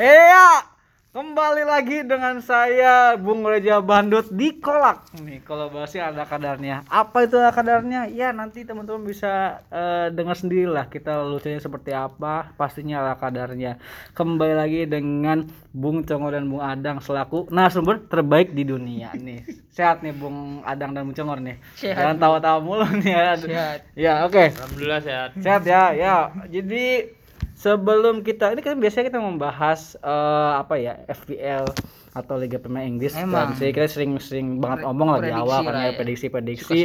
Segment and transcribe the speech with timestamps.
[0.00, 0.64] Iya,
[1.12, 5.44] kembali lagi dengan saya Bung Reja Bandut di Kolak nih.
[5.44, 6.88] Kalau bahasnya ada kadarnya.
[6.88, 8.08] Apa itu ada kadarnya?
[8.08, 12.48] Ya nanti teman-teman bisa eh, dengar sendiri lah kita lucunya seperti apa.
[12.56, 13.76] Pastinya ada kadarnya.
[14.16, 19.44] Kembali lagi dengan Bung Congor dan Bung Adang selaku narasumber terbaik di dunia nih.
[19.76, 21.60] Sehat nih Bung Adang dan Bung Congor nih.
[21.76, 23.36] Sehat, Jangan tawa-tawa mulu nih ya.
[23.36, 23.78] Sehat.
[23.92, 24.48] Ya oke.
[24.56, 25.36] Alhamdulillah sehat.
[25.44, 26.32] Sehat ya, ya.
[26.48, 27.19] Jadi
[27.60, 31.68] sebelum kita ini kan biasanya kita membahas eh, apa ya FPL
[32.10, 33.52] atau Liga Premier Inggris Emang.
[33.52, 35.98] dan saya kira sering-sering banget omong lah di prediksi awal kan lah ya ya.
[36.00, 36.78] prediksi-prediksi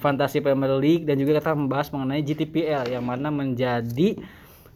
[0.00, 4.16] fantasi Premier League dan juga kita membahas mengenai GTPL yang mana menjadi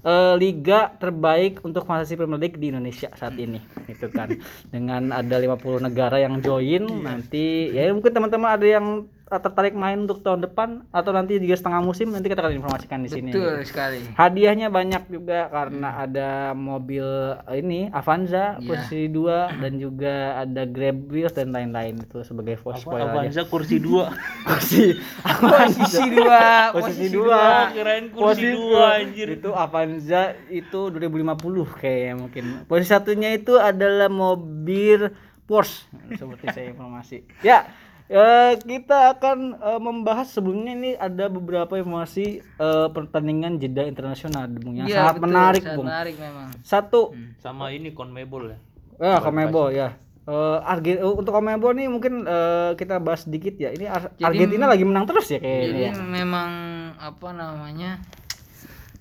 [0.05, 4.31] eh, liga terbaik untuk fantasi Premier League di Indonesia saat ini itu kan
[4.75, 7.01] dengan ada 50 negara yang join Iya.
[7.01, 8.87] nanti ya mungkin teman-teman ada yang
[9.33, 13.09] tertarik main untuk tahun depan atau nanti juga setengah musim nanti kita akan informasikan di
[13.09, 14.03] sini Betul sekali.
[14.13, 17.07] hadiahnya banyak juga karena ada mobil
[17.47, 18.67] eh, ini Avanza Iya.
[18.67, 23.13] posisi 2 dan juga ada Grab Wheels dan lain-lain itu sebagai voice spoiler aja.
[23.13, 24.11] Avanza kursi dua.
[24.49, 26.41] Posisi Posisi dua,
[26.73, 27.43] posisi posisi dua.
[27.71, 29.27] Kirain kursi dua anjir.
[29.31, 31.37] Itu Avanza itu 2050
[31.77, 32.45] kayaknya mungkin.
[32.65, 35.13] Posisi satunya itu adalah mobil
[35.45, 37.27] Porsche seperti saya informasi.
[37.43, 37.67] Ya,
[38.11, 44.75] eh, kita akan eh, membahas sebelumnya ini ada beberapa informasi eh, pertandingan jeda internasional Bung
[44.77, 45.87] yang Iya, sangat betul, menarik, sangat Bung.
[45.87, 46.49] menarik memang.
[46.67, 47.03] Satu,
[47.39, 48.59] Sama ini Conmebol ya.
[48.99, 49.95] ya Comebo ya.
[50.27, 53.71] Eh, Arge- eh, untuk Comebo nih mungkin eh, kita bahas sedikit ya.
[53.71, 55.65] Ini Ar- Argentina lagi menang terus ya kayaknya.
[55.65, 55.93] Jadi ya.
[55.97, 56.51] memang
[56.99, 58.03] apa namanya?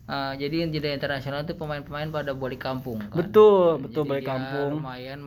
[0.09, 3.13] eh, jadi jeda internasional itu pemain-pemain pada balik kampung kan.
[3.13, 4.71] Betul, betul Jadi balik dia kampung.
[4.81, 5.21] Lumayan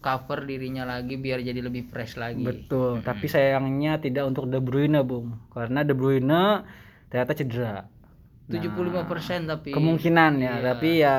[0.00, 2.40] mengcover dirinya lagi biar jadi lebih fresh lagi.
[2.40, 5.36] Betul, tapi sayangnya tidak untuk De Bruyne, Bung.
[5.52, 6.64] Karena De Bruyne
[7.06, 7.84] ternyata cedera.
[8.48, 10.64] 75% tapi Kemungkinan ya, Iya.
[10.64, 11.14] tapi ya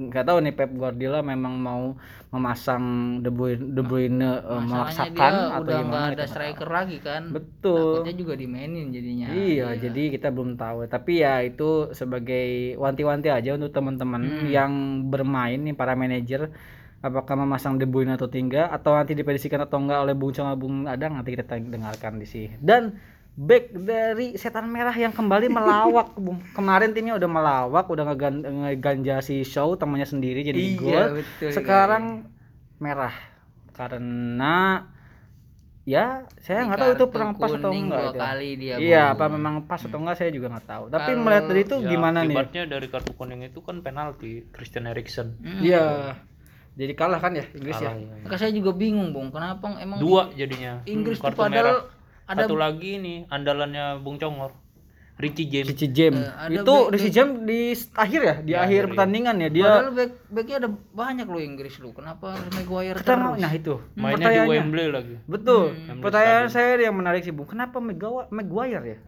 [0.00, 1.96] nggak tahu nih Pep Guardiola memang mau
[2.30, 2.84] memasang
[3.18, 7.22] De Bruyne, De Bruyne masalahnya memaksakan dia atau udah gimana ada striker lagi kan.
[7.24, 7.34] tahu.
[7.34, 7.90] Betul.
[7.98, 9.26] Takutnya juga dimainin jadinya.
[9.32, 10.84] Iya, jadi kita belum tahu.
[10.86, 14.46] Tapi ya itu sebagai wanti-wanti aja untuk teman-teman Hmm.
[14.46, 14.72] yang
[15.08, 16.52] bermain nih para manajer
[17.00, 20.74] apakah memasang De Bruyne atau tidak atau nanti diprediksikan atau enggak oleh Bung Cong Bung
[20.84, 22.56] Adang nanti kita dengarkan di sini.
[22.56, 22.92] Dan
[23.32, 26.44] back dari setan merah yang kembali melawak Bung.
[26.52, 31.06] Kemarin timnya udah melawak, udah ngegan- ngeganja si show temannya sendiri jadi Iya, gol.
[31.18, 32.04] betul Sekarang
[32.76, 33.12] merah
[33.72, 34.84] karena
[35.82, 39.14] ya saya nggak tahu itu kurang pas atau enggak dua kali dia Iya, Bung.
[39.16, 40.84] apa memang pas atau enggak saya juga nggak tahu.
[40.86, 42.36] Tapi Kalau- melihat dari itu Ya, gimana nih?
[42.36, 45.40] Akibatnya dari kartu kuning itu kan penalti Christian Eriksen.
[45.40, 45.64] Hmm.
[46.70, 46.78] Iya.
[46.80, 48.00] Jadi kalah kan ya Inggris Kalah, ya?
[48.00, 48.24] ya.
[48.24, 49.28] Maka saya juga bingung, Bung.
[49.28, 50.80] Kenapa emang Dua jadinya.
[50.84, 51.82] Inggris tuh kartu padahal merah.
[52.26, 54.54] ada Satu lagi nih andalannya Bung Congor.
[55.20, 55.68] Richie James.
[55.68, 56.24] Cici James.
[56.24, 57.60] Ada itu back- Rishi James di
[57.92, 58.88] akhir ya, di Di akhir iya.
[58.88, 61.92] pertandingan ya dia padahal back backnya ada banyak loh Inggris lu.
[61.92, 63.36] Kenapa harus Maguire kita terus?
[63.36, 64.48] nah itu Mainnya di pertanyaannya.
[64.56, 65.14] Wembley lagi.
[65.28, 65.64] Betul.
[65.76, 66.00] Hmm.
[66.00, 67.44] Pertanyaan saya yang menarik sih, Bung.
[67.44, 68.98] Kenapa Maguire, Maguire ya?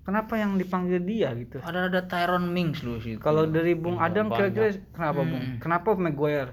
[0.00, 1.62] Kenapa yang dipanggil dia gitu?
[1.62, 3.14] Ada ada Tyron Mings lu sih.
[3.14, 5.38] Kalau dari Bung Iya, Adam kira-kira kenapa Bung?
[5.38, 5.56] Hmm.
[5.62, 6.50] Kenapa Maguire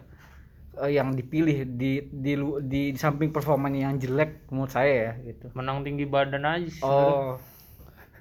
[0.79, 5.33] eh, yang dipilih di di, lu- di di samping performanya yang jelek menurut saya ya
[5.33, 5.49] gitu.
[5.53, 6.83] Menang tinggi badan aja sih.
[6.83, 7.37] Oh.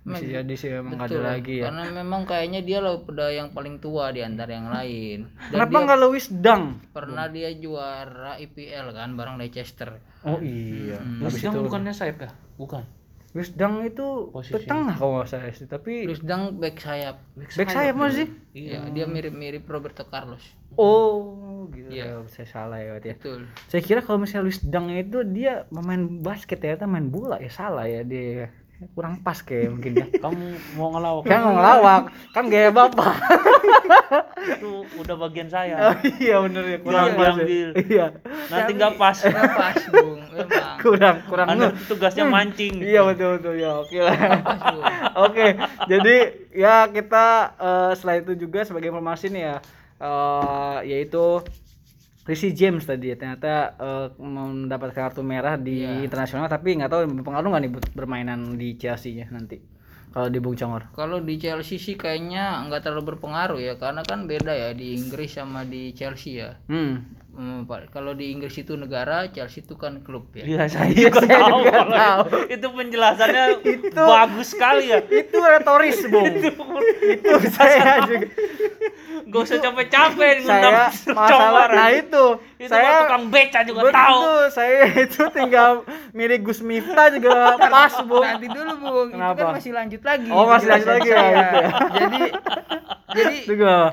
[0.07, 1.27] Bisa Mag- jadi sih memang nggak ada Betul.
[1.27, 1.65] lagi ya.
[1.67, 5.19] Karena memang kayaknya dia loh udah yang paling tua di antara yang lain.
[5.51, 6.79] Dan Kenapa nggak Lewis Dang?
[6.95, 9.99] pernah dia juara IPL kan bareng Leicester.
[10.23, 11.03] Oh iya.
[11.03, 11.27] Hmm.
[11.27, 12.31] Terus itu bukannya sayap ya?
[12.55, 12.87] Bukan.
[13.33, 14.55] Lewis Dang itu Posisi.
[14.55, 17.17] ke tengah kalau nggak salah sih, tapi Terus dang back sayap.
[17.37, 18.29] back sayap masih.
[18.53, 20.41] Iya, dia mirip-mirip Roberto Carlos.
[20.75, 22.21] Oh, gitu Iya.
[22.21, 22.29] ya.
[22.29, 23.17] Saya salah ya berarti ya.
[23.17, 23.41] Betul.
[23.67, 27.85] Saya kira kalau misalnya Lewis Dang itu dia pemain basket ternyata main bola ya salah
[27.85, 28.53] ya dia
[28.93, 30.07] kurang pas kayak mungkin ya.
[30.25, 30.45] Kamu
[30.77, 31.23] mau ngelawak?
[31.25, 32.03] kan mau ngelawak
[32.37, 33.17] kan gaya bapak
[34.53, 35.91] itu udah bagian saya.
[35.91, 37.33] oh, iya bener ya kurang Jangan pas ya.
[37.33, 37.69] diambil.
[37.89, 38.07] iya
[38.53, 39.17] Nanti nggak pas.
[39.25, 40.21] Nggak pas, Bung.
[40.29, 40.77] Memang.
[40.85, 42.85] kurang kurang Anda tugasnya mancing.
[42.85, 44.15] iya betul betul ya oke lah
[45.25, 45.47] oke
[45.89, 46.17] jadi
[46.53, 49.57] ya kita eh, selain itu juga sebagai informasi nih ya
[49.99, 51.41] eh, yaitu
[52.27, 56.03] Rishi James tadi ya ternyata eh, mendapatkan kartu merah di Iya.
[56.03, 59.63] internasional tapi nggak tahu berpengaruh nggak nih buat permainan di Chelsea nya nanti
[60.11, 64.25] kalau di Bung Congor Kalau di Chelsea sih kayaknya nggak terlalu berpengaruh ya, karena kan
[64.25, 66.57] beda ya di Inggris sama di Chelsea ya.
[66.67, 70.49] hmm Hmm, Pak, kalau di Inggris itu negara, Chelsea itu kan klub ya.
[70.49, 71.61] Iya, saya juga saya tahu.
[71.61, 72.23] juga tahu.
[72.25, 72.39] itu.
[72.57, 73.45] Itu penjelasannya
[73.93, 75.05] bagus sekali ya.
[75.05, 78.25] itu retoris bung itu saya juga
[79.27, 80.75] Gak usah capek-capek saya ngundang
[81.11, 82.25] masalah nah itu,
[82.57, 84.23] Itu saya tukang beca juga betul tahu.
[84.55, 85.71] saya itu tinggal
[86.11, 89.35] mirip Gus Miftah juga pas bung Nanti dulu Bung, itu Kenapa?
[89.35, 90.31] kan masih lanjut lagi.
[90.31, 91.35] Oh, masih lanjut penjelasan lagi ya, saya.
[91.35, 91.71] gitu ya.
[91.91, 92.23] Jadi
[93.07, 93.47] Jadi.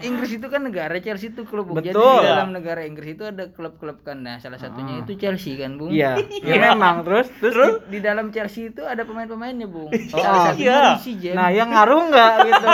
[0.10, 1.77] Inggris itu kan negara Chelsea itu klub Bung.
[1.77, 2.18] Jadi Betul.
[2.18, 4.25] di dalam negara Inggris itu ada klub-klub kan.
[4.25, 5.94] Nah, salah satunya itu Chelsea kan, Bung.
[5.94, 6.18] Iya,
[6.50, 9.94] ya memang terus terus Di dalam Chelsea itu ada pemain-pemainnya, Bung.
[9.94, 10.98] Oh, Salah iya.
[11.38, 12.69] Nah, yang ngaruh nggak gitu?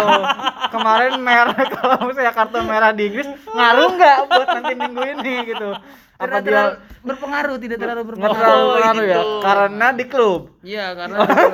[0.71, 5.69] Kemarin merah kalau misalnya kartu merah di Inggris ngaruh nggak buat nanti minggu ini gitu?
[6.19, 8.35] Tidak Apa terlalu dia berpengaruh, tidak terlalu nggak berpengaruh.
[8.35, 9.15] terlalu Oh, pengaruh ya?
[9.15, 9.23] gitu.
[9.39, 10.41] Karena di klub.
[10.59, 11.53] Iya, karena di klub.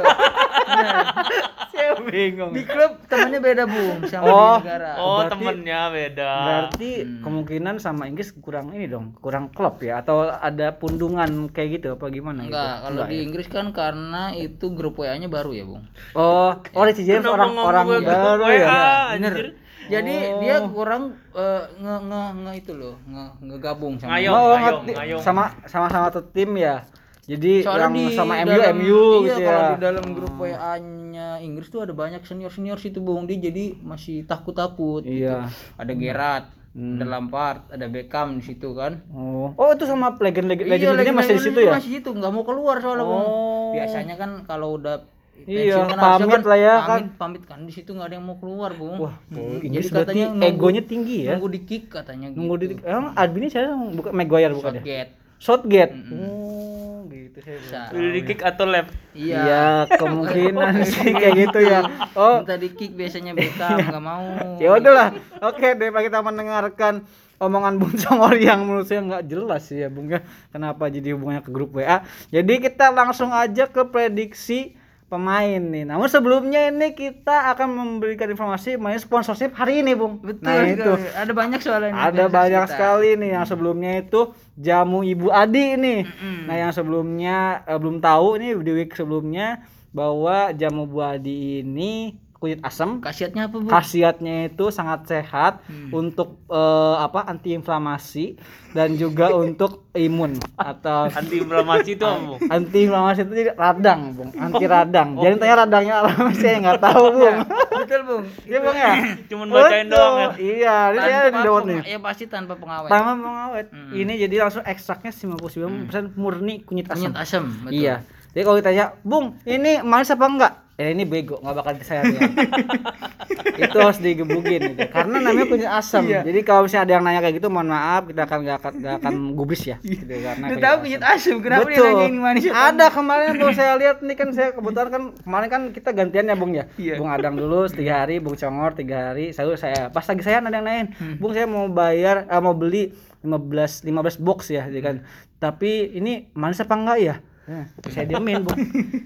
[0.65, 1.03] Nah,
[1.75, 2.51] Saya bingung.
[2.51, 4.57] di klub temannya beda, Bung, sama Oh.
[4.57, 4.91] di negara.
[4.97, 6.31] Oh, Berarti- temennya beda.
[6.41, 7.21] Berarti Hmm.
[7.21, 10.01] kemungkinan sama Inggris kurang ini dong, kurang klop ya?
[10.01, 12.41] Atau ada pundungan kayak gitu apa gimana?
[12.41, 12.49] gitu?
[12.49, 13.21] Enggak, kalau Enggak di ya?
[13.21, 15.85] Inggris kan karena itu grup WA-nya baru ya, Bung.
[16.11, 18.81] Oh, oh Richie James orang orang baru WA, ya?
[19.13, 19.61] Bener.
[19.87, 20.39] Jadi Oh.
[20.39, 25.21] dia kurang eh, nge nge nge itu loh, nge ngegabung sama Ngayong, oh, ngayong, ngayong.
[25.21, 26.81] sama sama sama satu tim ya.
[27.23, 29.67] Jadi Soalnya yang di sama MU dalam- MU iya, gitu kalau ya.
[29.67, 33.25] di dalam grup WA-nya Inggris tuh ada banyak senior-senior situ Bung.
[33.25, 35.01] Dia jadi masih takut-takut.
[35.01, 35.25] gitu.
[35.25, 35.49] Iya.
[35.73, 36.95] Ada Gerrard, Hmm.
[36.95, 39.01] ada Lampard, ada Beckham di situ kan.
[39.09, 41.73] Oh, oh itu sama legend legend Iya, legend masih di situ ya?
[41.73, 43.25] Masih situ, nggak mau keluar soalnya Bung.
[43.25, 43.73] Oh.
[43.73, 45.01] Biasanya kan kalau udah
[45.37, 46.87] Iya, kan pamit lah ya, kan.
[46.87, 48.97] pamit, pamit kan di situ nggak ada yang mau keluar Bung.
[48.97, 51.31] Wah, Hmm, Jadi Inggris berarti katanya nunggu- egonya tinggi ya.
[51.33, 52.81] Nunggu di kick katanya Nunggu di gitu.
[52.81, 54.81] emang Albini saya bukan Maguire bukan ya?
[54.81, 55.11] Shotgate.
[55.37, 55.93] Shotgate.
[55.93, 56.17] Mm-mm.
[56.17, 58.25] Oh, gitu tahu Udah di ya.
[58.25, 58.91] kick atau left?
[59.11, 59.37] Iya.
[59.37, 61.79] Iya, kemungkinan sih kayak gitu ya.
[62.13, 64.25] Oh, Minta di kick biasanya Beckham nggak mau.
[64.57, 65.07] ya udahlah.
[65.43, 66.93] Oke, daripada kita mendengarkan
[67.35, 70.23] omongan Bung Congor yang menurut saya nggak jelas sih ya Bung ya.
[70.49, 72.01] Kenapa jadi hubungannya ke grup WA?
[72.27, 74.73] Jadi kita langsung aja ke prediksi
[75.05, 75.85] pemain nih.
[75.85, 80.17] Namun sebelumnya ini kita akan memberikan informasi mengenai sponsorship hari ini, Bung.
[80.19, 80.91] Betul nah, itu.
[81.13, 82.71] Ada banyak soalnya ini Ada banyak kita.
[82.73, 84.21] sekali nih yang sebelumnya itu
[84.57, 86.01] jamu Ibu Adi nih.
[86.09, 86.37] Mm-mm.
[86.49, 87.37] Nah, yang sebelumnya
[87.69, 89.61] eh, belum tahu nih di week sebelumnya
[89.95, 93.67] bahwa jamu Bu Adi ini kunyit asam Khasiatnya apa, Bu?
[93.67, 95.89] khasiatnya itu sangat sehat Hmm.
[95.91, 98.37] untuk eh, apa antiinflamasi
[98.71, 102.39] dan juga untuk imun atau Anti inflamasi itu apa, Bung?
[102.55, 107.37] antiinflamasi itu jadi radang bung anti radang jangan tanya radangnya apa saya nggak tahu bung
[107.75, 108.23] Betul, Bung.
[108.43, 108.91] iya bung ya
[109.25, 109.95] Cuman bacain Betul.
[109.95, 110.29] doang ya.
[110.37, 112.89] iya ini saya peng- nih Ya pasti tanpa pengawet.
[112.89, 113.91] tanpa pengawet Hmm.
[113.91, 115.65] ini jadi langsung ekstraknya 99%
[116.13, 117.73] murni kunyit asam Kunyit asam, betul.
[117.73, 117.95] iya
[118.29, 122.03] jadi kalau ditanya bung ini manis apa enggak eh ini bego nggak bakal saya
[123.63, 124.83] itu harus digebukin gitu.
[124.91, 126.21] karena namanya kunyit asam Iya.
[126.21, 128.95] jadi kalau misalnya ada yang nanya kayak gitu mohon maaf kita akan nggak akan nggak
[128.99, 131.87] akan gubris ya gitu, karena Udah tahu kunyit asam, kenapa dia Betul.
[131.89, 135.61] nanya ini manis ada kemarin tuh saya lihat nih kan saya kebetulan kan kemarin kan
[135.71, 136.93] kita gantian ya bung ya Iya.
[136.99, 140.51] bung adang dulu tiga hari bung congor tiga hari saya saya pas lagi saya ada
[140.51, 141.15] yang nanyain Hmm.
[141.15, 142.91] bung saya mau bayar eh, mau beli
[143.21, 143.87] 15 15
[144.17, 144.95] box ya jadi kan
[145.37, 148.57] tapi ini manis apa enggak ya Ya, saya diamin bung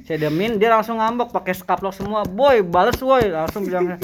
[0.03, 3.99] saya diamin dia langsung ngambek pakai skaplok semua boy bales boy langsung bilang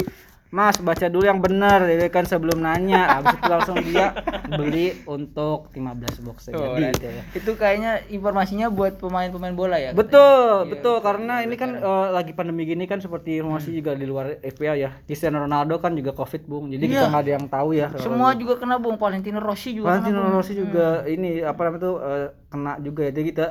[0.46, 4.14] Mas baca dulu yang benar ya kan sebelum nanya habis itu langsung dia
[4.46, 5.82] beli untuk 15
[6.22, 6.94] box Oh, jadi nanti.
[6.94, 7.22] gitu ya.
[7.34, 9.90] Itu kayaknya informasinya buat pemain-pemain bola ya.
[9.90, 9.98] katanya?
[9.98, 14.06] Betul, Iya, betul karena ini kan eh, lagi pandemi gini kan seperti informasi juga di
[14.06, 14.94] luar FPA ya.
[15.02, 16.70] Cristiano Ronaldo kan juga Covid, Bung.
[16.70, 17.10] Jadi kita Iya.
[17.10, 17.86] nggak ada yang tahu ya.
[17.98, 20.28] Semua juga kena Bung, Valentino Rossi juga Valentino kena.
[20.30, 20.36] Bung.
[20.36, 23.12] Rossi juga ini apa namanya tuh eh, kena juga ya.
[23.12, 23.46] Jadi kita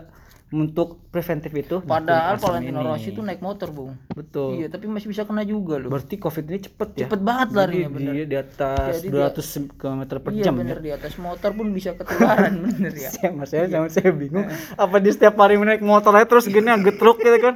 [0.48, 2.80] untuk preventif itu Padahal Valentino.
[2.80, 3.98] Rossi itu naik motor, Bung.
[4.10, 4.56] betul.
[4.56, 5.90] Iya, tapi masih bisa kena juga loh.
[5.90, 7.02] Berarti Covid ini cepet ya.
[7.04, 8.14] Cepet banget larinya bener.
[8.14, 10.82] di, di atas Jadi dia- 200 km per Iya jam bener ya.
[10.82, 13.10] di atas motor pun bisa ketularan bener ya.
[13.10, 16.70] Saya mas saya sama saya bingung apa di setiap hari naik motor aja terus gini
[16.84, 17.56] getruk gitu kan.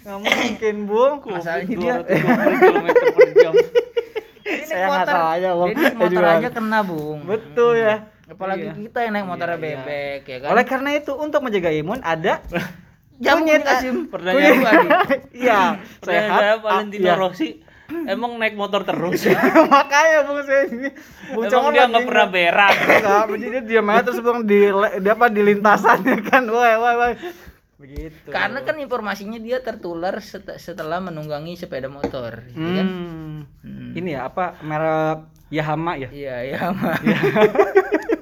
[0.00, 1.14] Nggak mungkin, Bung.
[1.26, 2.16] Masalahnya dia 220
[2.62, 3.52] km per jam.
[3.52, 5.68] Dia Saya nggak motor, salah aja, Bung.
[5.68, 7.18] dia motor aja kena bung.
[7.24, 7.96] Betul ya.
[8.28, 8.72] Apalagi Iya.
[8.76, 10.48] kita yang naik motornya bebek ya kan.
[10.52, 12.40] Oleh karena itu untuk menjaga imun ada
[13.24, 13.96] Jamu kunyit kunyit asim.
[14.06, 14.90] Pertanyaan Kunyit adim.
[15.42, 15.60] Iya,
[16.06, 16.38] sehat.
[16.38, 17.14] saya ah, Valentino iya.
[17.18, 17.48] Rossi
[17.88, 19.24] emang naik motor terus.
[19.72, 20.92] Makanya Bung saya ini.
[21.34, 22.72] Bung emang dia nggak pernah berak.
[22.78, 24.58] Enggak, jadi dia diam aja terus Bung di
[25.02, 26.44] dia apa di lintasannya kan.
[26.46, 27.12] Woi, woi, woi.
[27.78, 28.28] Begitu.
[28.28, 32.86] Karena kan informasinya dia tertular set- setelah menunggangi sepeda motor, ya kan?
[32.86, 33.38] Hmm.
[33.62, 33.90] Hmm.
[33.94, 36.10] Ini ya apa merek Yahama ya?
[36.12, 36.98] Iya, iya, mah.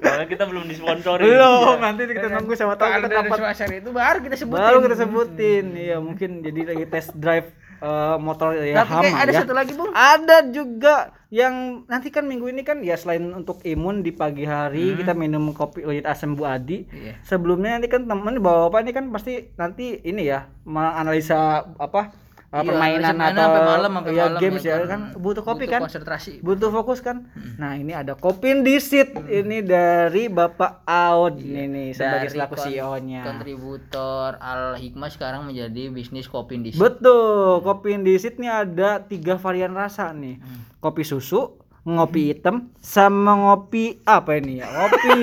[0.07, 1.23] Soalnya kita belum disponsori.
[1.27, 4.63] Belum, nanti kita nunggu sama tahu kita Swasar itu baru kita sebutin.
[4.63, 5.65] baru kita sebutin.
[5.75, 7.51] Iya, mungkin jadi lagi test drive
[7.83, 9.39] eh, motor Tapi Yahama kayak ada ya.
[9.43, 9.91] satu lagi, Bung.
[9.93, 10.95] Ada juga
[11.27, 15.51] yang nanti kan minggu ini kan ya selain untuk imun di pagi hari kita minum
[15.51, 16.87] kopi kunyit asam Bu Adi.
[16.87, 17.19] Iya.
[17.21, 22.55] Sebelumnya nanti kan temen bawa bapak ini kan pasti nanti ini ya menganalisa apa uh,
[22.57, 24.87] Iya, permainan atau sampai malam, sampai ya, malam games ya, kan.
[24.87, 25.81] kan butuh kopi Butuh kan?
[25.83, 26.33] konsentrasi.
[26.39, 27.17] butuh fokus kan?
[27.57, 29.11] Nah ini ada kopi disit.
[29.17, 35.41] Ini dari bapak Aud ini nih sebagai Dari selaku CEO nya Kontributor Al Hikmah sekarang
[35.43, 40.39] menjadi bisnis kopi di betul kopi disit nih ada tiga varian rasa nih.
[40.77, 44.67] Kopi susu ngopi hitam sama ngopi apa ini ya?
[44.67, 45.17] Ngopi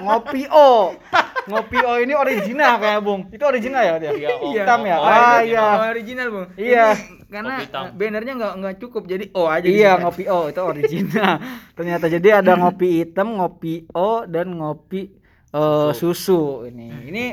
[0.00, 0.94] ngopi O.
[1.44, 3.28] Ngopi O ini original kayak Bung.
[3.28, 4.10] Itu original ya dia?
[4.16, 4.48] Iya, O.
[4.48, 4.96] Hitam ya?
[4.96, 5.64] O, ah iya.
[5.76, 6.86] Oh, original bung Iya.
[6.96, 7.54] Ini karena
[7.92, 11.34] bannernya nggak nggak cukup jadi O aja Iya, ngopi O itu original.
[11.76, 15.12] Ternyata jadi ada ngopi hitam, ngopi O dan ngopi
[15.52, 16.88] eh, susu ini.
[17.12, 17.24] Ini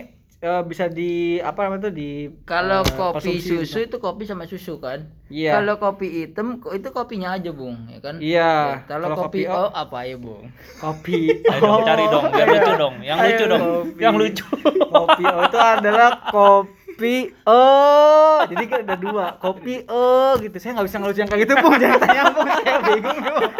[0.42, 2.10] eh, bisa di apa namanya tuh di
[2.44, 3.62] kalau eh, kopi konsumsi.
[3.62, 5.56] susu itu kopi sama susu kan Iya.
[5.56, 8.52] kalau kopi hitam itu kopinya aja bung ya kan Iya.
[8.52, 12.96] Ya, kalau kopi, O apa ya bung kopi Ayo dong cari dong, biar lucu dong.
[13.00, 13.62] Yang Ayo, lucu dong.
[13.62, 14.00] kopi.
[14.02, 14.46] Yang lucu.
[14.84, 17.62] kopi O itu adalah kopi O.
[18.44, 20.04] Jadi kan ada dua, kopi O
[20.38, 20.56] gitu.
[20.58, 21.74] Saya nggak bisa ngelucu yang kayak gitu, Bung.
[21.76, 22.48] Jangan tanya, Bung.
[22.52, 23.52] Saya bingung, Bung.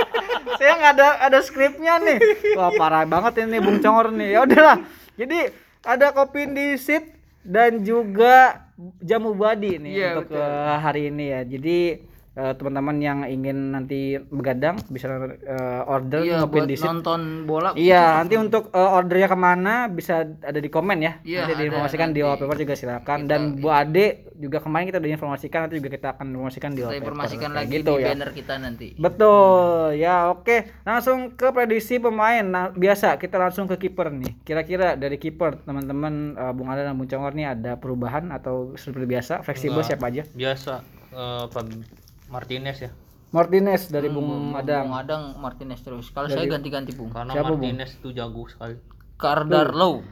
[0.58, 2.18] Saya nggak ada ada skripnya nih.
[2.54, 4.30] Wah, parah banget ini Bung Congor nih.
[4.32, 4.78] Ya udahlah.
[5.16, 5.40] Jadi
[5.82, 7.04] ada kopi disit
[7.42, 8.66] dan juga
[9.02, 10.42] jamu badi nih Iya, untuk betul.
[10.46, 11.42] eh, hari ini ya.
[11.44, 11.80] Jadi
[12.34, 18.18] eh, teman-teman yang ingin nanti begadang bisa eh, order iya buat disit nonton bola Iya,
[18.18, 21.14] nanti untuk uh, ordernya ke mana bisa ada di komen ya.
[21.22, 23.18] Iya, nanti ada diinformasikan di wallpaper juga silakan.
[23.20, 26.76] Kita- Dan Bu Ade juga kemarin kita udah informasikan nanti juga kita akan informasikan di
[26.76, 27.04] kita wallpaper.
[27.06, 28.08] informasikan lagi gitu di ya.
[28.10, 29.56] banner kita nanti Betul.
[29.96, 30.56] Ya, oke.
[30.82, 32.42] Langsung ke prediksi pemain.
[32.42, 34.34] Nah, biasa kita langsung ke kiper nih.
[34.42, 39.06] Kira-kira dari kiper teman-teman uh, Bung Ade dan Bung Congor nih ada perubahan atau seperti
[39.06, 39.88] biasa fleksibel Enggak.
[39.88, 40.24] siapa aja?
[40.28, 40.74] Biasa
[41.12, 42.01] eh, Fab-
[42.32, 42.92] Martinez ya.
[43.30, 44.92] Martinez dari Hmm, Bung Bung Adang.
[44.92, 47.60] Adang Martinez terus kalau saya ganti-ganti bung Karena Siapa, Bung?
[47.60, 48.76] Martinez itu jago sekali.
[49.16, 50.04] Kardarlow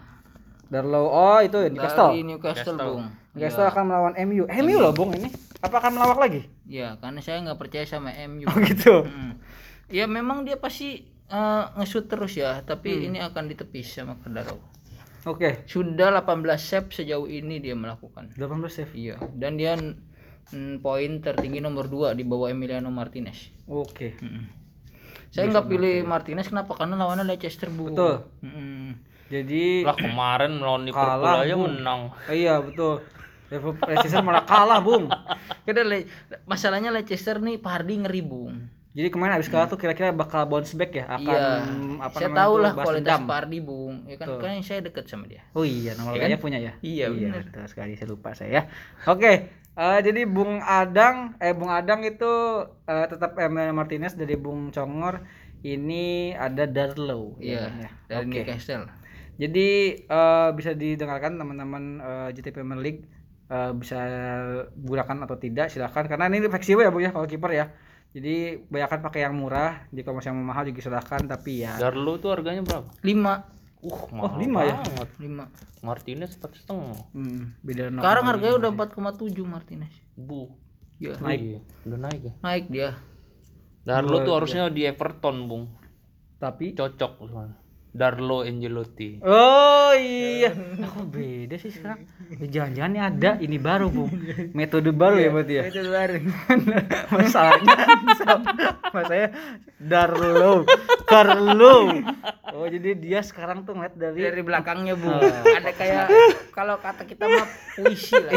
[0.70, 1.10] Darlow.
[1.10, 2.14] Oh, itu ya, Newcastle.
[2.14, 2.94] dari Newcastle Newcastle.
[2.94, 4.44] bung Newcastle akan melawan MU.
[4.46, 5.30] MU loh, Bung ini.
[5.60, 6.42] Apa akan melawak lagi?
[6.64, 9.02] ya karena saya nggak percaya sama MU Oh, gitu.
[9.02, 9.42] Hmm.
[9.90, 13.06] Ya memang dia pasti eh, nge-shoot terus ya, tapi Hmm.
[13.06, 14.62] ini akan ditepis sama Kardarlow.
[15.26, 15.66] Oke.
[15.66, 18.32] Sudah 18 save sejauh ini dia melakukan.
[18.34, 18.94] 18 save.
[18.94, 19.74] Iya, dan dia
[20.50, 23.50] mm, poin tertinggi nomor 2 di bawah Emiliano Martinez.
[23.66, 24.18] Oke.
[24.18, 24.46] Mm-mm.
[25.30, 26.74] Saya nggak pilih Martinez kenapa?
[26.74, 27.90] Karena lawannya Leicester bu.
[27.90, 28.26] Betul.
[28.42, 28.98] Mm-mm.
[29.30, 31.70] Jadi Lah kemarin melawan Liverpool Kalah, aja Bung.
[31.72, 32.02] menang.
[32.26, 33.06] eh, iya betul.
[33.48, 35.06] Liverpool Leicester malah kalah, Bung.
[35.66, 36.10] Karena Le-
[36.44, 38.58] masalahnya Leicester nih Pardi ngeri bung.
[39.00, 42.04] Jadi kemarin habis kalah tuh kira-kira bakal bounce back ya, akan iya.
[42.04, 43.22] apa saya namanya tahu tuh, lah kualitas dendam.
[43.32, 43.96] Pardi bung.
[44.04, 44.40] Ya kan, Betul.
[44.44, 45.42] kan saya deket sama dia.
[45.56, 46.40] Oh iya, nomor Iya kan?
[46.44, 46.74] punya ya?
[46.84, 47.48] Iya, bener.
[47.48, 48.68] betul sekali saya lupa saya.
[49.08, 52.34] Oke, eh, jadi Bung Adang eh Bung Adang itu
[52.92, 55.24] eh, tetap Emiliano Martinez dari Bung Congor
[55.64, 57.72] ini ada Darlow Iya.
[57.72, 57.90] kan ya?
[58.12, 58.32] Dari Oke.
[58.44, 58.84] Newcastle.
[59.40, 59.68] Jadi
[60.12, 63.08] eh, bisa didengarkan teman-teman eh, GT Premier League
[63.48, 63.96] eh, bisa
[64.76, 67.68] gunakan atau tidak silahkan karena ini fleksibel ya bu ya kalau kiper ya.
[68.10, 71.78] Jadi banyakkan pakai yang murah, jika masih yang mahal juga silahkan tapi ya.
[71.78, 72.90] Darlo tuh harganya berapa?
[73.02, 74.76] 5 Uh, mahal lima ya?
[74.76, 75.10] banget.
[75.24, 75.88] 5.
[75.88, 77.00] Martinez empat setengah.
[77.16, 79.94] Hmm, beda Sekarang harganya udah 4,7 Martinez.
[80.20, 80.52] Bu.
[81.00, 81.40] Ya, Naik.
[81.40, 82.34] Iya, udah naik ya.
[82.44, 82.90] naik dia.
[83.88, 85.72] Darlo Dua- tuh harusnya di Everton, Bung.
[86.36, 87.32] Tapi Cocok.
[87.90, 89.18] Darlo Angelotti.
[89.20, 90.54] Oh iya,
[90.86, 92.06] aku beda sih sekarang.
[92.40, 94.06] Jangan-jangan ini ada ini baru bu,
[94.54, 95.64] metode baru ya berarti ya.
[95.66, 96.16] Itu baru.
[97.10, 97.76] Masalahnya,
[98.94, 99.30] masalahnya
[99.82, 100.70] Darlo,
[101.04, 101.78] Carlo.
[102.50, 105.10] Oh jadi dia sekarang tuh ngeliat dari, Dari belakangnya, Bu.
[105.10, 105.22] Oh.
[105.46, 106.06] Ada kayak
[106.52, 108.32] kalau kata kita mah puisi lah.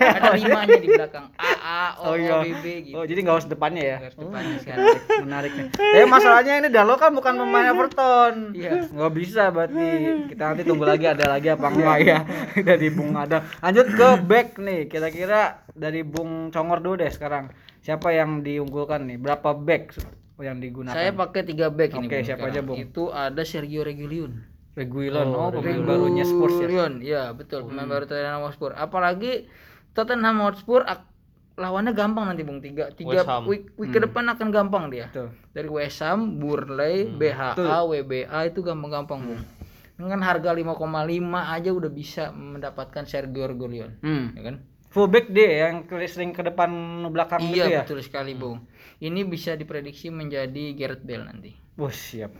[0.00, 1.24] Ada rimanya di belakang.
[1.36, 2.40] A A O Oh, O iya.
[2.40, 2.96] B B gitu.
[2.96, 3.96] Oh jadi nggak usah depannya ya.
[4.00, 4.84] Garis depannya sekarang.
[4.84, 5.68] Menarik, menarik nih.
[5.72, 8.34] Tapi masalahnya ini Darlo kan bukan pemain Everton.
[8.52, 8.70] Iya.
[8.94, 9.86] Nggak bisa berarti.
[10.30, 12.18] Kita nanti tunggu lagi ada lagi apa enggak ya
[12.70, 13.42] dari Bung Adam.
[13.58, 14.80] Lanjut ke back nih.
[14.86, 17.50] Kira-kira dari Bung Congor dulu deh sekarang.
[17.80, 19.18] Siapa yang diunggulkan nih?
[19.18, 19.98] Berapa back
[20.36, 20.94] yang digugunakan?
[20.94, 22.06] Saya pakai tiga back ini.
[22.06, 22.54] Oke, Bung, siapa sekarang.
[22.54, 22.76] aja, Bung?
[22.80, 24.32] Itu ada Sergio Reguilon.
[24.72, 25.26] Reguilon.
[25.28, 26.64] Oh, Oh, pemain barunya Spurs ya.
[26.64, 27.66] Reguilon, Iya, betul.
[27.66, 28.72] Pemain baru Tottenham Hotspur.
[28.72, 29.46] Apalagi
[29.92, 31.06] Tottenham Hotspur ak-
[31.54, 32.58] lawannya gampang nanti Bung.
[32.58, 35.06] Tiga tiga week, week ke depan akan gampang dia.
[35.08, 35.30] Betul.
[35.50, 39.42] dari West Ham, Burnley, BHA, WBA itu gampang-gampang Bung.
[39.94, 40.74] Dengan harga 5,5
[41.48, 44.34] aja udah bisa mendapatkan Sergio Reguilon Hmm.
[44.34, 44.56] ya kan?
[44.88, 46.70] Fullback dia yang ke- sering ke depan
[47.08, 47.80] belakang iya gitu ya.
[47.82, 48.66] betul sekali Bung.
[48.96, 51.54] Ini bisa diprediksi menjadi Gareth Bale nanti.
[51.74, 52.34] Wah, siap.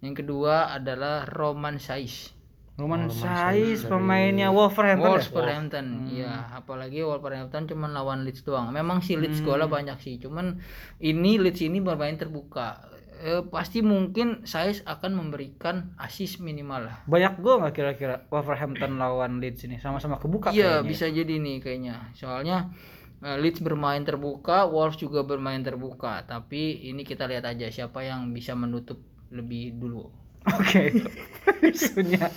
[0.00, 2.32] yang kedua adalah Roman Saiz
[2.80, 5.20] Roman Saiz pemainnya Wolverhampton.
[5.20, 5.28] ya?
[5.28, 6.32] Wolverhampton, iya.
[6.50, 8.72] Apalagi Wolverhampton cuma lawan Leeds doang.
[8.72, 10.56] Memang sih Leeds sekolah banyak sih, cuman
[10.98, 12.80] ini Leeds ini bermain terbuka.
[13.20, 16.96] Eh, pasti mungkin Saiz akan memberikan assist minimal lah.
[17.04, 20.88] Banyak gol nggak kira-kira Wolverhampton lawan Leeds ini sama-sama kebuka Iya, kayaknya.
[20.88, 21.94] bisa jadi nih kayaknya.
[22.16, 22.72] Soalnya
[23.20, 26.24] eh, Leeds bermain terbuka, Wolves juga bermain terbuka.
[26.24, 28.96] Tapi ini kita lihat aja siapa yang bisa menutup
[29.28, 30.08] lebih dulu.
[30.48, 30.82] Oke.
[31.64, 32.30] maksudnya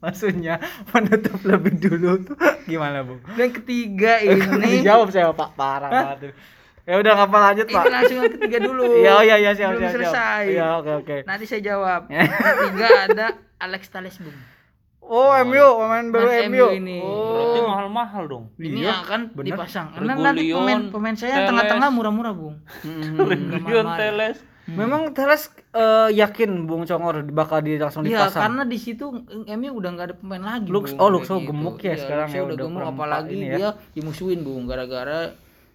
[0.00, 0.54] maksudnya
[0.94, 2.36] menutup lebih dulu tuh
[2.66, 3.18] gimana, Bu?
[3.34, 6.34] Dan ketiga ini Dijawab saya Pak parah banget.
[6.86, 7.82] Ya udah ngapa lanjut, Pak?
[7.82, 8.82] Ini langsung yang ketiga dulu.
[9.02, 10.42] Iya, oh, iya, iya, siap, Belum siap, selesai.
[10.54, 11.16] Iya, oke, oke.
[11.26, 12.06] Nanti saya jawab.
[12.06, 13.26] Yang ketiga ada
[13.58, 14.38] Alex Tales Bung.
[15.02, 16.50] Oh, MU, pemain baru MU.
[16.50, 16.98] MU ini.
[17.02, 17.66] Berarti Oh.
[17.70, 18.44] mahal-mahal dong.
[18.58, 19.46] Ini Iya, akan bener.
[19.54, 19.86] dipasang.
[19.94, 21.48] Karena nanti pemain pemain saya Teles.
[21.50, 22.56] tengah-tengah murah-murah, Bung.
[22.86, 23.18] Hmm.
[23.18, 23.86] Region
[24.66, 24.74] Teles.
[24.74, 25.42] Memang Teles
[25.72, 28.42] eh, yakin Bung Congor bakal di langsung Iya, dipasang.
[28.42, 29.06] karena di situ
[29.46, 30.66] MU udah nggak ada pemain lagi.
[30.66, 33.54] Lux- Bung, oh, Luxo kayak gemuk ya Iya, sekarang Luxo ya, udah gemuk apalagi ya.
[33.54, 35.32] dia dimusuhin, Bung, gara-gara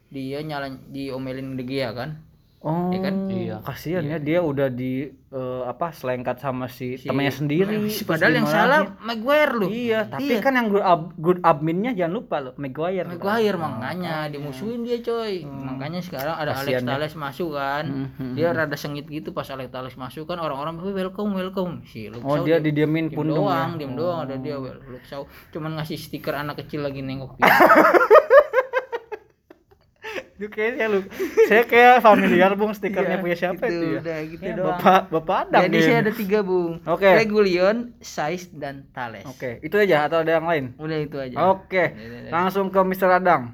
[0.08, 2.20] dia nyala diomelin De Gea kan.
[2.62, 3.16] Oh, Iya kan?
[3.26, 3.56] Iya.
[3.60, 7.74] kasihan ya dia udah di eh, apa selengkat sama si, temannya sendiri.
[7.90, 9.66] Si- Padahal yang salah Maguire loh.
[9.66, 13.08] Iya, tapi kan yang good, ab- good adminnya jangan lupa loh, Maguire.
[13.08, 15.42] Maguire makanya dimusuhin dia coy.
[15.42, 16.90] Makanya sekarang ada Alex Kasian ya.
[16.94, 17.86] Tales masuk kan.
[17.88, 18.34] Mhm.
[18.36, 21.82] Dia rada sengit gitu pas Alex Tales masuk kan orang-orang "Wih, welcome welcome.
[21.84, 23.78] Si Luxau Oh, dia didiamin pundung doang, ya?
[23.80, 24.78] diem doang ada dia well.
[24.86, 27.50] Luxau cuman ngasih stiker anak kecil lagi nengok dia.
[30.42, 31.06] Itu kayaknya lu.
[31.46, 34.00] Saya kayak familiar Bung stikernya punya siapa gitu, itu ya?
[34.02, 34.74] Udah gitu Ya, doang.
[34.82, 35.62] Bapak Bapak Adam.
[35.70, 36.82] Jadi saya ada tiga bung.
[36.82, 37.10] Oke.
[37.14, 39.22] Regulion, Saiz dan Thales.
[39.30, 40.74] Oke, itu aja atau ada yang lain?
[40.82, 41.38] Udah itu aja.
[41.54, 41.94] Oke.
[41.94, 42.32] Iya, iya, iya.
[42.34, 43.22] Langsung ke Mr.
[43.22, 43.54] Adang.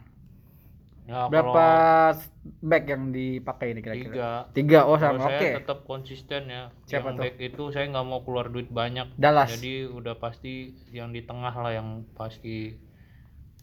[1.11, 2.23] Ya, Berapa kalau
[2.63, 4.07] bag yang dipakai ini kira-kira?
[4.07, 4.29] tiga.
[4.55, 4.79] Tiga.
[4.87, 5.27] Oh, sama.
[5.27, 5.49] saya Oke.
[5.59, 6.71] tetap konsisten ya.
[6.87, 7.23] Siapa yang tuh?
[7.27, 9.11] back itu saya nggak mau keluar duit banyak.
[9.19, 9.59] Dallas.
[9.59, 12.79] Jadi udah pasti yang di tengah lah yang pasti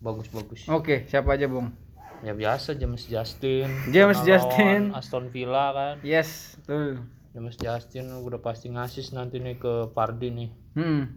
[0.04, 0.68] bagus-bagus.
[0.68, 1.83] Oke, siapa aja, Bung?
[2.24, 3.68] Ya biasa James Justin.
[3.92, 4.90] James Justin.
[4.90, 5.94] lawan Aston Villa kan.
[6.00, 7.04] Yes, betul.
[7.36, 10.50] James Justin udah pasti ngasih nanti nih ke Pardi nih.
[10.72, 11.12] Hmm.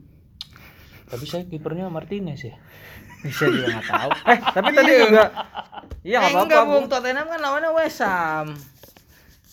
[1.07, 2.55] Tapi saya kipernya Martinez ya.
[3.23, 4.09] Bisa juga nggak tahu.
[4.35, 5.25] Eh, tapi tadi juga
[6.03, 6.87] Iya, eh, nggak enggak apa-apa.
[6.91, 8.47] Tottenham kan lawannya West Ham.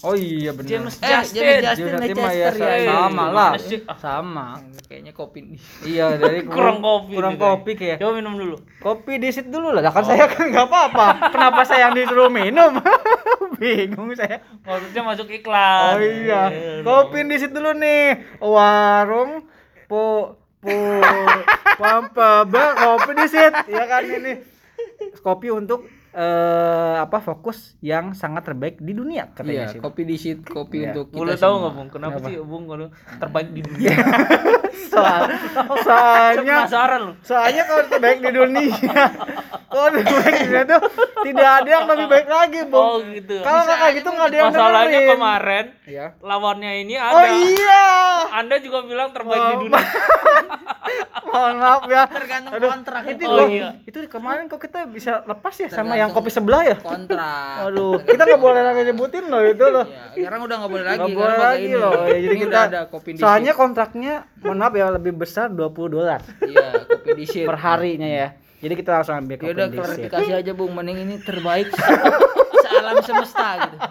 [0.04, 0.68] Oh iya benar.
[0.68, 1.40] James Eh, Justin.
[1.40, 2.68] James Justin ya Leicester ya.
[2.76, 3.50] Eh, sama lah.
[3.56, 3.96] Ah.
[3.96, 4.46] Sama.
[4.84, 5.60] Kayaknya kopi nih.
[5.80, 7.12] Iya, dari Kurang kopi.
[7.16, 7.96] Kurang kopi kayak.
[8.04, 8.56] Coba minum dulu.
[8.84, 9.80] Kopi disit dulu lah.
[9.88, 11.06] Kan saya kan nggak apa-apa.
[11.34, 12.76] Kenapa saya yang disuruh minum?
[13.60, 14.44] Bingung saya.
[14.60, 15.96] Maksudnya masuk iklan.
[15.96, 16.42] Oh iya.
[16.84, 18.36] Kopi disit dulu nih.
[18.44, 19.48] Warung
[19.88, 20.76] po po
[21.80, 23.56] pampa ba kopi disit.
[23.72, 24.36] Ya kan ini.
[25.24, 29.80] Kopi untuk eh apa fokus yang sangat terbaik di dunia katanya Iya, sih.
[29.82, 30.94] kopi di sit, kopi Iya.
[30.94, 31.60] untuk kita Boleh tahu semua.
[31.60, 31.88] nggak bung?
[31.90, 32.28] Kenapa, Kenapa?
[32.30, 33.90] sih bung kalau terbaik di dunia?
[34.86, 37.14] Soal, Saya soalnya penasaran loh.
[37.20, 38.74] soalnya kalau terbaik di dunia
[39.64, 40.80] kalau terbaik di dunia tuh
[41.24, 43.36] tidak ada yang lebih baik lagi bung Oh gitu.
[43.40, 45.10] kalau nggak kayak gitu nggak ada yang Masalahnya dengerin.
[45.10, 47.10] kemarin ya lawannya ini ada.
[47.12, 47.86] oh iya
[48.34, 49.82] Anda juga bilang terbaik di Oh, dunia.
[51.26, 53.24] mohon maaf ya Tergantung kontrak itu itu.
[53.24, 53.68] Oh, loh, iya.
[53.82, 55.98] itu kemarin kok kita bisa lepas ya sama Tergantung.
[56.04, 57.54] Yang kopi sebelah ya Kontrak.
[57.64, 60.98] aduh kita nggak boleh lagi nyebutin loh itu loh Ya, sekarang udah nggak boleh lagi.
[60.98, 61.76] nggak boleh lagi ini.
[61.76, 65.46] loh ya, jadi Ini kita ada kopi di soalnya kontraknya mohon maaf ya lebih besar
[65.48, 67.44] 20 dolar Iya, kopi di sit.
[67.44, 69.78] per harinya ya jadi kita langsung ambil kopi udah di sini.
[69.78, 71.68] klarifikasi aja Bung, mending ini terbaik
[72.58, 73.76] sealam semesta gitu.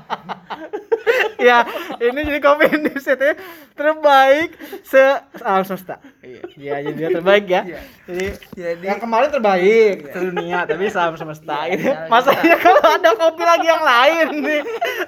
[1.44, 1.60] ya
[2.00, 3.34] ini jadi kopi Indonesia ya
[3.74, 4.50] terbaik
[4.86, 5.04] se
[5.44, 6.42] alam semesta iya.
[6.54, 7.62] Jadi dia terbaik ya.
[8.08, 11.68] Jadi, Jadi- yang kemarin terbaik sedunia tapi se alam semesta.
[11.68, 11.90] Iya, gitu.
[11.90, 14.62] iya, masanya kalau ada kopi lagi yang lain nih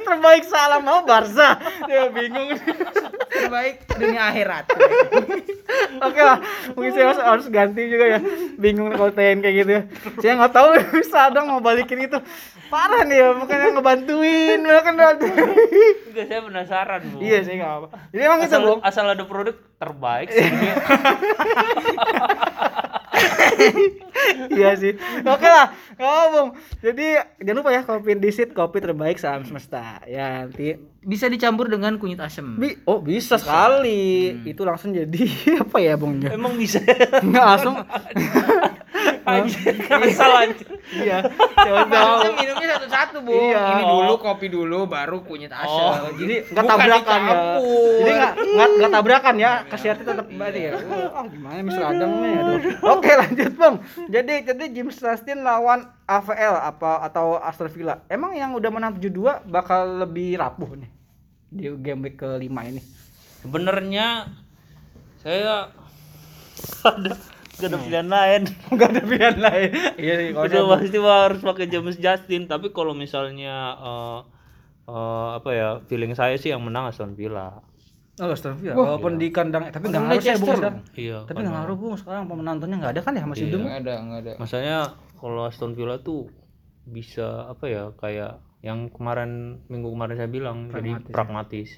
[0.03, 1.59] terbaik se alam mau Barca.
[1.87, 2.57] Dia bingung.
[3.29, 4.65] Terbaik dunia akhirat.
[5.99, 6.37] oke lah
[6.73, 8.19] mungkin saya harus, harus ganti juga ya.
[8.57, 9.81] Bingung kalau tanyain kayak gitu ya.
[10.19, 10.67] Saya nggak tahu
[10.99, 12.17] bisa dong mau balikin itu.
[12.65, 15.13] Parah nih ya bukannya ngebantuin ya kan Enggak,
[16.25, 17.17] saya penasaran bu.
[17.21, 20.45] iya sih nggak apa jadi emang itu Asal, bung asal ada produk terbaik sih.
[24.55, 24.93] iya sih.
[25.23, 25.71] Oke lah
[26.31, 26.49] bung
[26.83, 30.03] jadi jangan lupa ya kopi disit kopi terbaik salam semesta.
[30.05, 32.57] Ya nanti Bisa dicampur dengan kunyit asem.
[32.57, 34.33] Bi oh bisa, sekali.
[34.41, 35.21] Itu langsung jadi
[35.63, 36.17] apa ya bung?
[36.17, 36.81] Ya Emang bisa.
[37.21, 37.77] nggak langsung.
[39.25, 40.65] Anjir, asal anjir.
[41.01, 41.25] iya.
[41.57, 42.29] Coba.
[42.29, 43.33] minumnya satu-satu, Bu.
[43.33, 43.61] Iya.
[43.77, 45.69] Ini dulu kopi dulu baru kunyit asem.
[45.69, 47.35] Oh, jadi nggak Bukan tabrakan ya.
[48.01, 49.51] jadi nggak nggak nggak tabrakan ya.
[49.69, 50.73] Kesehatan tetap balik ya.
[51.13, 52.33] Ah gimana Mister Adam nih?
[52.37, 52.59] Aduh.
[52.97, 53.75] Oke lanjut bang
[54.09, 58.01] jadi jadi James Justin lawan AVL apa atau Aston Villa?
[58.09, 60.94] Emang yang udah menang 7-2 bakal lebih rapuh nih
[61.55, 62.83] di game week kelima ini
[63.41, 64.27] Sebenarnya
[65.21, 65.69] saya
[66.85, 67.13] ada
[67.55, 68.41] gak ada pilihan lain.
[68.75, 72.51] nggak ada pilihan lain iya sih kalau pasti harus pakai James Justin.
[72.51, 74.19] Tapi kalau misalnya eh,
[74.91, 77.63] eh, apa ya feeling saya sih yang menang Aston Villa.
[78.15, 78.75] Oh, Aston Villa.
[78.75, 80.75] Walaupun di kandang tapi nggak Kandang ngaruh sih Bung sekarang.
[80.95, 81.17] Iya.
[81.27, 83.49] Tapi nggak ngaruh Bung sekarang penontonnya nggak ada kan ya masih Iya.
[83.51, 83.59] hidup.
[83.59, 84.31] Enggak ada, enggak ada.
[84.39, 84.77] Masanya
[85.19, 86.27] kalau Aston Villa tuh
[86.85, 91.13] bisa apa ya kayak yang kemarin minggu kemarin saya bilang jadi Pragmatis ya.
[91.13, 91.69] pragmatis.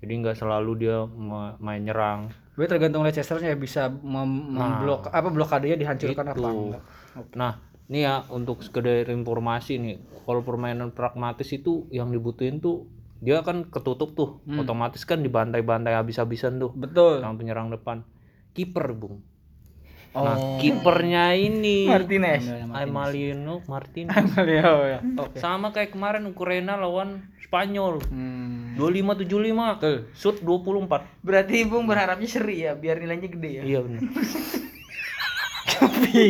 [0.00, 2.32] Jadi nggak selalu dia ma- main nyerang.
[2.56, 6.56] Gue tergantung Leicester-nya ya bisa mem- memblok apa blokadenya dihancurkan apa Itu.
[6.72, 6.82] enggak.
[7.36, 7.52] Nah,
[7.86, 13.68] nih ya untuk sekedar informasi nih kalau permainan pragmatis itu yang dibutuhin tuh dia kan
[13.68, 17.24] ketutup tuh otomatis kan dibantai-bantai habis-habisan tuh Betul.
[17.24, 18.04] sama penyerang depan
[18.52, 19.24] kiper bung
[20.16, 21.84] nah kipernya ini.
[21.84, 22.44] Martinez.
[22.72, 24.32] Amalino Martinez.
[24.48, 24.98] Ya, ya.
[25.20, 25.36] Oke.
[25.36, 28.00] sama kayak kemarin Ukraina lawan Spanyol.
[28.08, 28.56] Hmm.
[28.76, 29.96] 25 75 Betul.
[30.12, 33.62] shoot 24 berarti Bung berharapnya seri ya biar nilainya gede ya?
[33.64, 34.00] Iya benar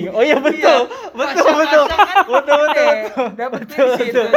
[0.08, 0.88] Oh iya betul.
[1.12, 1.84] betul betul.
[2.26, 2.92] Betul betul.
[3.34, 4.14] dapat Betul, clean sheet.
[4.14, 4.28] betul.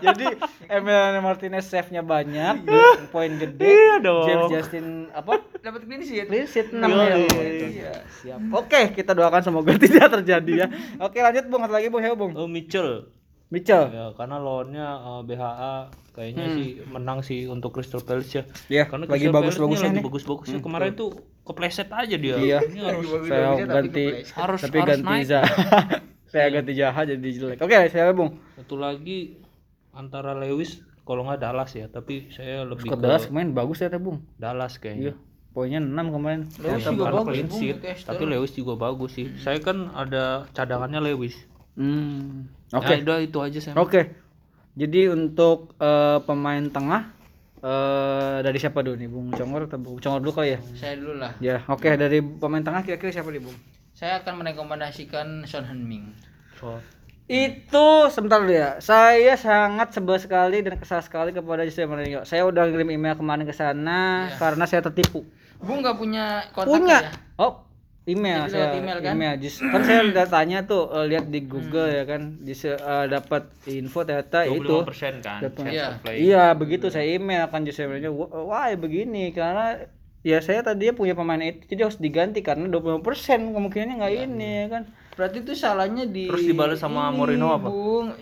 [0.00, 0.26] Jadi
[0.66, 2.64] Emiliano Martinez save-nya banyak,
[3.08, 3.66] poin gede.
[3.66, 4.24] Iya dong.
[4.24, 5.42] James Justin apa?
[5.58, 7.16] dapat clean sheet Clean sheet 6 Iya, ya.
[7.18, 8.40] iya, Iya, siap.
[8.54, 10.66] Oke, kita doakan semoga tidak terjadi ya.
[10.98, 12.32] Oke, lanjut Bung, satu lagi Bung, ya Bung.
[12.32, 13.10] oh Mitchell
[13.48, 13.88] Mitchell.
[13.88, 15.74] ya karena lawannya eh, BHA
[16.12, 20.04] kayaknya sih menang sih untuk Crystal Palace ya Ya, karena lagi bagus-bagusnya lagi nih.
[20.04, 21.10] bagus-bagusnya kemarin tuh
[21.42, 22.58] kepleset aja dia Iya.
[22.62, 25.80] ini harus Saya ganti harus tapi harus ganti Zaha.
[26.32, 27.58] saya ganti Zaha jadi jelek.
[27.58, 28.36] Oke, saya Bung.
[28.54, 29.40] satu lagi
[29.90, 33.88] antara Lewis kalau nggak Dallas ya tapi saya lebih Scott ke Dallas kemarin bagus ya
[33.96, 34.20] Bung.
[34.36, 35.16] Dallas kayaknya
[35.48, 36.40] Poinnya 6 kemarin.
[36.60, 41.47] Lewis juga bagus, Bung, tapi Lewis juga bagus sih saya kan ada cadangannya Lewis
[41.78, 42.50] Hmm.
[42.68, 42.94] oke Oke.
[43.00, 44.10] udah itu aja saya Oke.
[44.74, 47.14] Jadi untuk eh, pemain tengah
[47.58, 50.58] eh dari siapa dulu nih Bung Congor atau Bung Congor dulu kali ya?
[50.74, 53.54] saya dulu lah Ya, oke dari pemain tengah kira-kira siapa nih Bung?
[53.92, 56.14] saya akan merekomendasikan Son Heung-min
[56.58, 56.82] Oh.
[57.24, 58.80] Itu sebentar dulu ya.
[58.80, 62.24] Saya sangat sebel sekali dan kesal sekali kepada Jose Mourinho.
[62.24, 65.22] Saya udah ngirim email kemarin ke sana karena saya tertipu.
[65.60, 66.98] Bung nggak punya kontak Punya.
[66.98, 67.67] ya Oh,
[68.08, 69.14] email Jadi saya lewat email kan?
[69.36, 72.54] Just- kan saya udah tanya tuh eh, lihat di Google ya kan, di
[73.06, 75.86] dapat info ternyata itu 25% kan Dapat- Iya.
[76.08, 78.10] Iya begitu saya email kan Jose Mourinho.
[78.48, 79.84] "Wah, begini karena
[80.18, 84.68] ya saya tadinya punya pemain itu jadi harus diganti karena 20% kemungkinannya nggak ini ya
[84.68, 84.84] kan.
[85.14, 87.66] berarti itu salahnya di Terus dibalas sama Mourinho apa?
[87.66, 88.14] Bung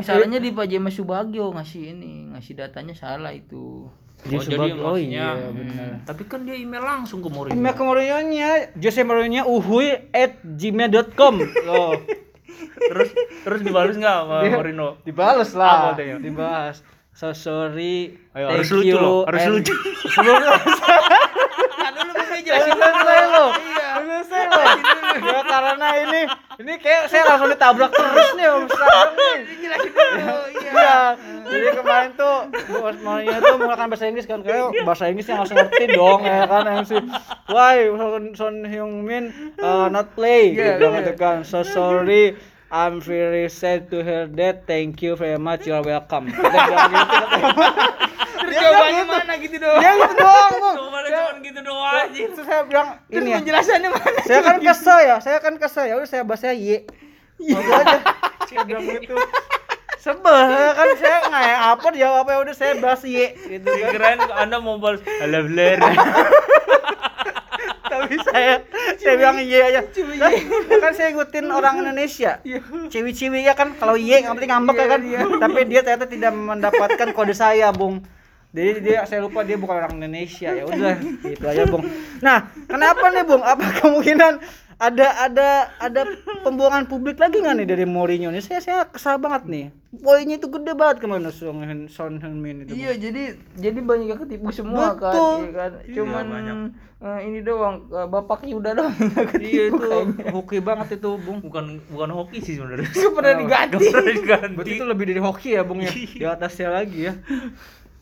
[0.00, 4.82] salahnya di Pak James Subagio ngasih ini ngasih datanya salah itu Dia Oh, jadi sebagai-
[4.82, 5.90] oh iya benar.
[6.02, 10.40] tapi kan dia email langsung ke Mourinho Email ke Mourinho nya Jose Mourinho uhui at
[10.42, 11.94] gmail.com loh
[12.90, 13.08] terus
[13.42, 16.16] terus dibalas nggak sama Mourinho dibales Apa lah katanya?
[16.18, 16.76] dibahas
[17.12, 19.74] so sorry Ayo, thank harus lucu loh, harus and- lucu.
[20.12, 23.90] sebelum kan dulu Bung jelasin Iya.
[25.16, 26.20] Ya karena ini
[26.56, 29.36] ini kayak saya langsung ditabrak terus nih om sekarang nih.
[29.76, 30.72] Dulu iya.
[30.76, 31.00] Iya,
[31.46, 32.36] jadi kemarin tuh
[32.80, 36.44] bos Mourinho tuh menggunakan bahasa Inggris kan kayak bahasa Inggris yang langsung ngerti dong ya
[36.44, 36.96] kan yang si
[37.48, 40.52] why Son, Son Heung Min uh, not play?
[40.52, 40.98] Iya, gitu iya.
[41.00, 41.46] gitu kan.
[41.46, 44.66] So sorry I'm very sad to hear that.
[44.66, 45.70] Thank you very much.
[45.70, 46.34] You are welcome.
[46.34, 47.14] Kita bilang gitu.
[48.46, 49.14] terus Dia jawabannya gitu.
[49.14, 50.52] mana gitu doang Ya gitu doang.
[50.74, 51.94] Jawabannya cuma gitu doang.
[52.10, 53.36] Terus saya bilang terus ini ya.
[53.38, 55.16] penjelasannya mana Saya kan kesel ya.
[55.22, 55.94] Saya kan kesel ya.
[55.94, 56.82] Udah saya bahasa Y.
[57.38, 57.98] Gitu aja.
[58.50, 59.14] Saya bilang gitu.
[59.98, 63.90] Sebel kan saya nggak apa jawab apa ya udah saya bahas Y gitu kan.
[63.90, 65.42] Kirain anda mau balas halo
[67.96, 68.54] Blair tapi saya
[69.00, 69.80] saya bilang iya aja.
[70.20, 72.38] Lah, ya kan saya ikutin orang Indonesia.
[72.92, 75.00] Ciwi-ciwi ya kan kalau iya nggak penting ngambek ya kan.
[75.40, 78.04] tapi dia ternyata tidak mendapatkan kode saya bung.
[78.56, 80.52] Jadi dia saya lupa dia bukan orang Indonesia.
[80.52, 81.84] Ya udah gitu aja bung.
[82.20, 83.42] Nah kenapa nih bung?
[83.42, 84.32] Apa kemungkinan
[84.76, 86.00] ada ada ada
[86.44, 89.64] pembuangan publik lagi nggak nih dari Mourinho nih saya saya kesal banget nih
[89.96, 92.76] poinnya itu gede banget ke mana Son Heung- Son Heung-min itu.
[92.76, 93.22] Iya, jadi
[93.56, 95.00] jadi banyak yang ketipu semua Betul.
[95.00, 95.70] kan, iya kan.
[95.80, 96.56] Iya, Cuman banyak.
[96.96, 100.24] eh, ini doang eh, Bapak Yuda doang yang nggak iya ketipu itu kayaknya.
[100.28, 103.72] hoki banget itu bung bukan bukan hoki sih sebenarnya Nggak pernah diganti.
[103.80, 105.92] Nggak pernah diganti Berarti itu lebih dari hoki ya Bung ya.
[105.92, 107.14] Di atasnya lagi ya.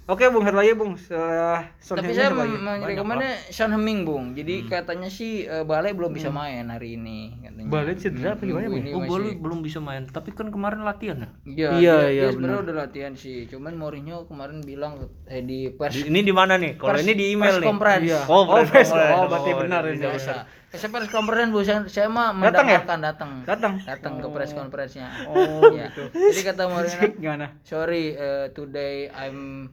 [0.04, 1.00] Oke Bung, satu lagi Bung.
[1.00, 4.36] Setelah Son Tapi saya merekomendasikan Son Heung-min, Bung.
[4.36, 7.72] Jadi katanya sih eh, Bale belum bisa main hari ini katanya.
[7.72, 8.84] Bale cedera apa gimana, Bung?
[8.84, 11.96] Ini oh masih- boleh belum bisa main tapi kan kemarin latihan ya Iya, Iya, iya,
[12.04, 13.48] iya, dia sebenarnya udah latihan sih.
[13.48, 17.56] Cuman Mourinho kemarin bilang eh, di pers ini di mana nih kalau ini di email
[17.56, 18.04] press nih conference.
[18.04, 18.20] Iya.
[18.28, 20.04] oh, Oh, press oh, berarti benar iya, ini.
[20.04, 20.34] biasa.
[20.74, 22.82] Saya press conference Bu, saya, saya mah Datang ya?
[22.82, 23.30] datang.
[23.46, 23.72] Datang.
[23.80, 25.06] Datang ke press conference-nya.
[25.24, 25.94] Oh, Iya.
[26.10, 27.46] Jadi kata Mourinho, Gimana?
[27.62, 29.70] sorry eh, today I'm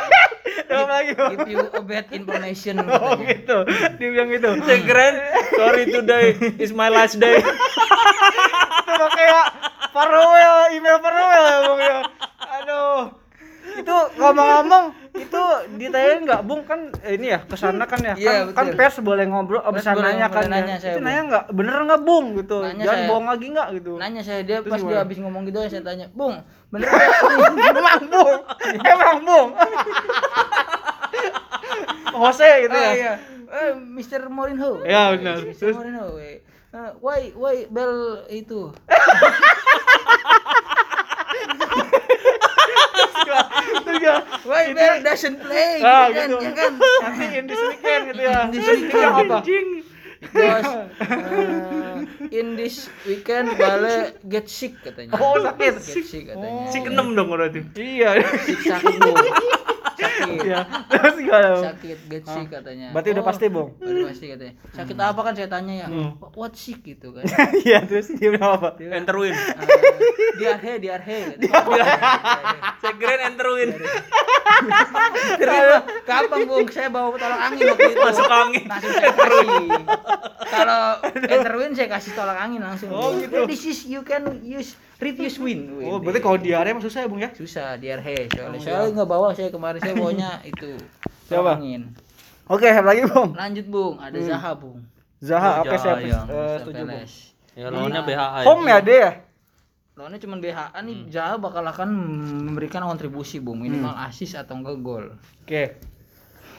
[0.68, 1.12] Apa lagi?
[1.12, 3.24] Give you a bad information Oh katanya.
[3.30, 3.56] gitu.
[3.96, 4.48] Dia bilang gitu.
[4.62, 5.14] Saya keren
[5.52, 7.40] sorry today is my last day
[8.88, 9.44] Itu kayak
[9.90, 11.98] farewell, email farewell ya Bung ya.
[12.58, 13.00] Aduh.
[13.74, 15.42] Itu ngomong-ngomong itu
[15.74, 18.78] ditanyain nggak Bung kan eh, ini ya ke sana kan ya Iya, kan, kan betul.
[18.78, 20.54] pers boleh ngobrol Pers bisa boleh nanya kan boleh ya.
[20.56, 23.08] nanya saya, itu nanya nggak bener nggak Bung gitu Nanya jangan saya.
[23.08, 25.02] bohong lagi nggak gitu Nanya saya dia Terus pas dia gimana?
[25.02, 26.34] habis ngomong gitu saya tanya, "Bung,
[26.68, 26.88] bener
[27.72, 28.38] emang bung
[28.82, 29.48] emang bung
[32.18, 33.14] Jose gitu Oh ya iya.
[33.48, 34.28] Eh, Mr.
[34.28, 34.84] Mourinho.
[34.84, 35.40] Iya, benar.
[35.40, 35.56] Mr.
[35.56, 35.72] Terus?
[35.72, 36.18] Mourinho.
[36.18, 36.36] eh, eh,
[36.70, 37.94] eh, why why Bell
[38.28, 38.68] itu
[43.98, 44.22] Enggak.
[44.42, 46.36] why Bell doesn't play Ah, gitu kan gitu.
[46.40, 48.38] ya kan Nanti in this weekend gitu ya.
[48.40, 48.92] In this weekend.
[48.92, 49.38] dia apa?
[50.18, 55.78] because uh, in this weekend Bale get sick katanya Oh, sakit.
[55.78, 57.62] get sick katanya Si keenem dong berarti.
[57.72, 58.22] Iya.
[58.40, 58.98] sick sakit
[59.98, 60.60] sakit Iya.
[60.86, 61.48] Terus gimana?
[61.74, 63.68] Sakit get sick katanya Berarti udah Oh, pasti, Bung.
[63.76, 65.86] udah pasti katanya sakit apa kan saya tanya ya
[66.32, 67.26] what sick gitu kan
[67.66, 68.78] Iya, terus dia bilang apa?
[68.78, 69.34] Enterwin.
[69.34, 69.66] Uh,
[70.38, 71.52] diarhe diarhe katanya.
[72.78, 73.68] Saya kirain Enterwin.
[75.38, 75.78] Terima.
[76.04, 76.68] Kapan bung?
[76.68, 78.00] Saya bawa tolak angin waktu itu.
[78.00, 78.64] Masuk angin.
[78.66, 79.68] Langsung saya kasih.
[80.48, 80.82] Kalau
[81.28, 82.88] Enterwin saya kasih tolak angin langsung.
[82.90, 83.44] Oh, gitu.
[83.44, 85.78] This is you can use refuse win.
[85.78, 85.86] Win.
[85.86, 87.30] Oh, berarti kalau diare emang susah ya, Bung ya?
[87.32, 88.58] susah diarhe soalnya.
[88.58, 90.74] Saya nggak bawa saya kemarin saya bawanya itu.
[91.26, 91.56] Siapa?
[91.56, 91.94] Angin.
[92.48, 93.36] Oke, have lagi, Bung.
[93.36, 94.80] Lanjut bung, ada Zaha bung.
[95.20, 96.20] Zaha Oh, apa ya.
[96.24, 97.04] eh, setuju, Bung.
[97.58, 98.38] Ya lawannya BHA.
[98.46, 99.10] Home ya dia ya?
[99.98, 101.88] Lawannya cuma BHA nih Zaha bakal akan
[102.46, 105.04] memberikan kontribusi bung minimal assist atau enggak gol.
[105.42, 105.74] Oke.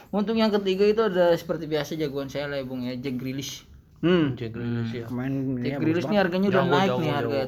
[0.10, 3.64] Untuk yang ketiga itu ada seperti biasa jagoan saya lah ya bung ya Jack Grealish.
[4.00, 4.36] Hmm.
[4.40, 5.06] Jack Grealish ya.
[5.08, 7.18] Kemarin ini Jack ya, Grealish nih harganya udah Jago, naik jago, nih jago.
[7.20, 7.40] harga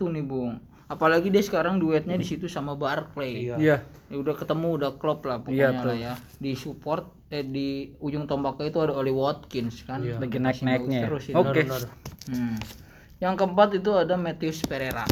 [0.00, 0.52] 7,1 nih bung.
[0.84, 3.48] Apalagi dia sekarang duetnya di situ sama Barclay.
[3.50, 3.56] Iya.
[3.58, 3.76] Iya.
[4.12, 6.14] Ya udah ketemu udah klop lah Iya, pokoknya lah ya.
[6.38, 10.04] Di support eh di ujung tombaknya itu ada Oli Watkins kan.
[10.04, 10.20] Iya.
[10.22, 11.08] Lagi naik-naiknya ya.
[11.10, 11.34] Ini.
[11.34, 11.60] Oke.
[11.66, 11.82] Benar.
[12.30, 12.56] Hmm.
[13.18, 15.04] Yang keempat itu ada Matthews Pereira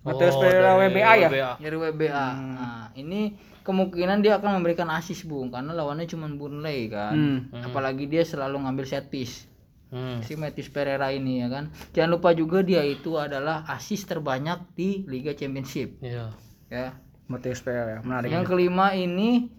[0.00, 1.28] Oh, Pereira dari WBA ya?
[1.28, 1.52] WBA.
[1.60, 2.26] dari WBA.
[2.56, 7.12] Nah, ini kemungkinan dia akan memberikan assist bung karena lawannya cuma Burnley kan.
[7.12, 7.38] Hmm.
[7.60, 9.49] Apalagi dia selalu ngambil set piece.
[9.90, 10.22] Hmm.
[10.22, 11.68] si Matthews Pereira ini ya kan.
[11.90, 16.30] Jangan lupa juga dia itu adalah assist terbanyak di Liga Championship Iya.
[16.70, 16.94] ya.
[17.26, 18.26] Mateus Pereira, menarik.
[18.26, 19.50] Yang kelima ini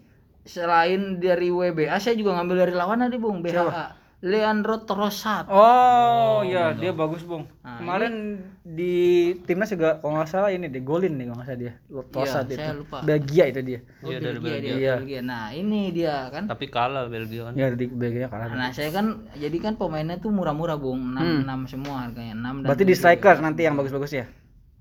[0.42, 4.01] selain dari WBA saya juga ngambil dari lawan tadi Bung BHA.
[4.22, 5.50] Leandro Trossard.
[5.50, 7.42] Oh, iya, dia bagus, Bung.
[7.66, 8.94] Nah, Kemarin di
[9.42, 11.72] timnas juga kalau nggak salah ini deh golin nih kalau nggak salah dia.
[11.90, 12.02] Iya,
[12.38, 12.54] itu.
[12.54, 12.98] saya lupa.
[13.02, 13.80] Belgia itu dia.
[13.98, 14.94] Oh, Iya, dari Belgia dia, Belgia.
[15.02, 15.20] Belgia.
[15.26, 16.46] Nah, ini dia kan.
[16.46, 17.52] Tapi kalah Belgia kan.
[17.58, 18.46] Ya di Belgia kalah.
[18.46, 21.02] Nah, saya kan jadi kan pemainnya tuh murah-murah, Bung.
[21.18, 22.38] 6 6 semua harganya.
[22.38, 22.62] 6 dan Hmm.
[22.62, 23.00] Berarti di tujuh.
[23.02, 24.26] striker nanti yang bagus-bagus ya.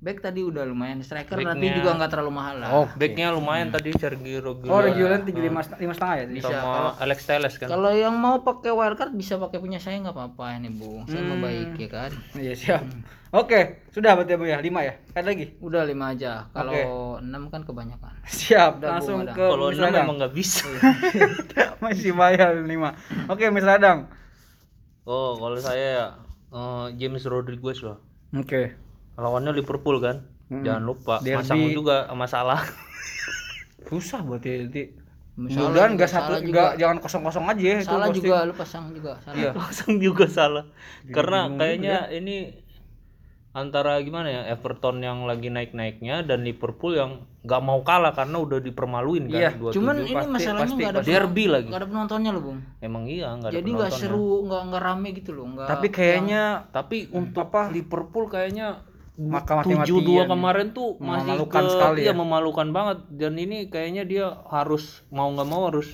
[0.02, 0.98] Back tadi udah lumayan.
[1.00, 2.70] Striker nanti Backnya- juga nggak terlalu mahal lah.
[2.74, 4.68] Oh, Backnya lumayan tadi Sergio Roguel.
[4.68, 6.26] Oh, Regulan tiga lima lima setengah ya.
[6.26, 6.50] Bisa.
[6.50, 7.70] sama Alex Telles kan.
[7.70, 11.06] Kalau yang mau pakai wildcard bisa pakai punya saya nggak apa-apa ini bung.
[11.06, 12.12] Saya mau baik ya kan.
[12.34, 12.82] Iya siap.
[13.32, 15.00] Oke, sudah berarti Bung ya lima ya.
[15.14, 15.56] Ada lagi.
[15.64, 16.52] Udah lima aja.
[16.52, 16.76] Kalau
[17.22, 18.12] enam kan kebanyakan.
[18.28, 18.82] Siap.
[18.82, 20.04] Udah, Langsung ke Kalau enam Radang.
[20.04, 20.68] emang nggak bisa.
[21.80, 22.98] Masih bayar lima.
[23.30, 24.12] Oke, Miss Radang.
[25.06, 26.06] Oh, kalau saya ya
[26.52, 28.02] eh, James Rodriguez lah.
[28.34, 28.76] Oke.
[29.16, 30.24] Lawannya Liverpool kan.
[30.48, 30.62] Hmm.
[30.62, 31.38] Jangan lupa Derby.
[31.38, 32.60] masang juga masalah.
[33.84, 34.84] Susah berarti nanti.
[35.32, 36.78] Salah Mudah-mudahan juga, nggak satu salah nggak juga.
[36.78, 38.20] jangan kosong-kosong aja ya, itu Salah posting.
[38.22, 39.12] juga lu pasang juga.
[39.18, 39.38] Salah.
[39.38, 39.52] Iya.
[39.56, 40.64] Masang juga salah.
[41.08, 42.36] Karena kayaknya ini
[43.52, 48.60] antara gimana ya Everton yang lagi naik-naiknya dan Liverpool yang nggak mau kalah karena udah
[48.60, 49.76] dipermaluin kan Iya, 27.
[49.76, 51.12] Cuman ini pasti- masalahnya pasti- nggak ada pasti.
[51.12, 51.68] Derby lagi.
[51.68, 52.60] Nggak ada penontonnya loh bung.
[52.80, 55.46] emang iya nggak ada Jadi nggak seru, nggak nggak rame gitu loh.
[55.50, 55.68] Nggak.
[55.68, 57.62] Tapi kayaknya Tapi untuk apa?
[57.70, 58.68] Liverpool kayaknya
[59.22, 62.18] Maka tujuh dua kemarin tuh masih Memalukan ke, sekali iya ya.
[62.18, 65.94] memalukan banget dan ini kayaknya dia harus mau nggak mau harus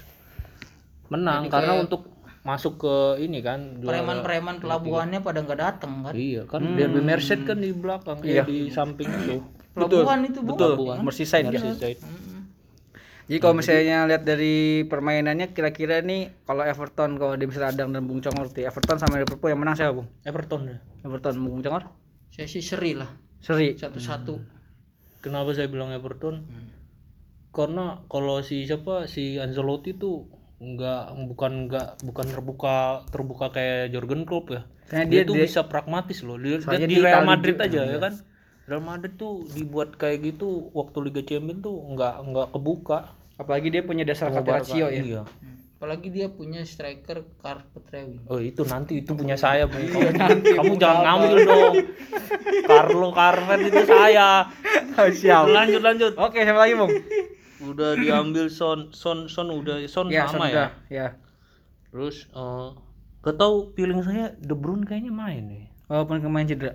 [1.07, 2.01] menang Jadi karena kayak- untuk
[2.47, 6.13] masuk ke ini kan preman-preman pelabuhannya pada nggak datang kan.
[6.15, 8.31] iya kan Derby Merseyside kan di belakang Iya.
[8.31, 8.43] iya.
[8.47, 9.43] di samping itu
[9.75, 10.73] Pelabuhan itu betul.
[10.73, 10.97] Pelabuhan.
[11.05, 11.59] Merseyside ya.
[11.61, 11.99] Merseyside.
[13.27, 18.23] Jadi kalau misalnya lihat dari permainannya kira-kira nih kalau Everton kalau di Radang dan Bung
[18.23, 20.07] Congor Everton sama Liverpool yang menang siapa, Bung?
[20.23, 21.91] Everton ya Everton Bung Congor?
[22.37, 23.09] Saya sih seri lah.
[23.37, 23.73] Seri.
[23.73, 24.37] Satu-satu.
[25.17, 26.45] kenapa saya bilang Everton
[27.49, 32.75] karena kalau si siapa si Ancelotti tuh nggak bukan nggak bukan terbuka
[33.09, 36.79] terbuka kayak Jurgen Klopp ya Karena dia, dia- tuh dia- bisa pragmatis loh dia, dia
[36.79, 37.91] di di Real Madrid juga, aja iya.
[37.91, 38.13] ya kan
[38.65, 42.99] Real Madrid tuh dibuat kayak gitu waktu Liga Champions tuh nggak nggak kebuka
[43.35, 44.33] Apalagi dia punya dasar.
[44.33, 44.97] Catenaccio ya.
[44.97, 45.21] iya
[45.77, 48.25] Apalagi dia punya striker Carpet Rewin.
[48.25, 49.77] oh itu nanti itu punya saya Bu.
[49.77, 51.73] kamu, kamu jangan ngambil dong
[52.65, 54.49] Carlo Carvet itu saya
[55.13, 55.45] Siap.
[55.47, 56.89] lanjut lanjut Oke, siapa lagi, Bung?
[57.59, 60.73] udah diambil Son Son Son udah Son Ya, sama sudah.
[60.83, 61.07] ya Ya.
[61.87, 62.69] terus eh
[63.19, 66.73] gak tahu feeling saya De Bruyne kayaknya main nih Walaupun kemarin cedera.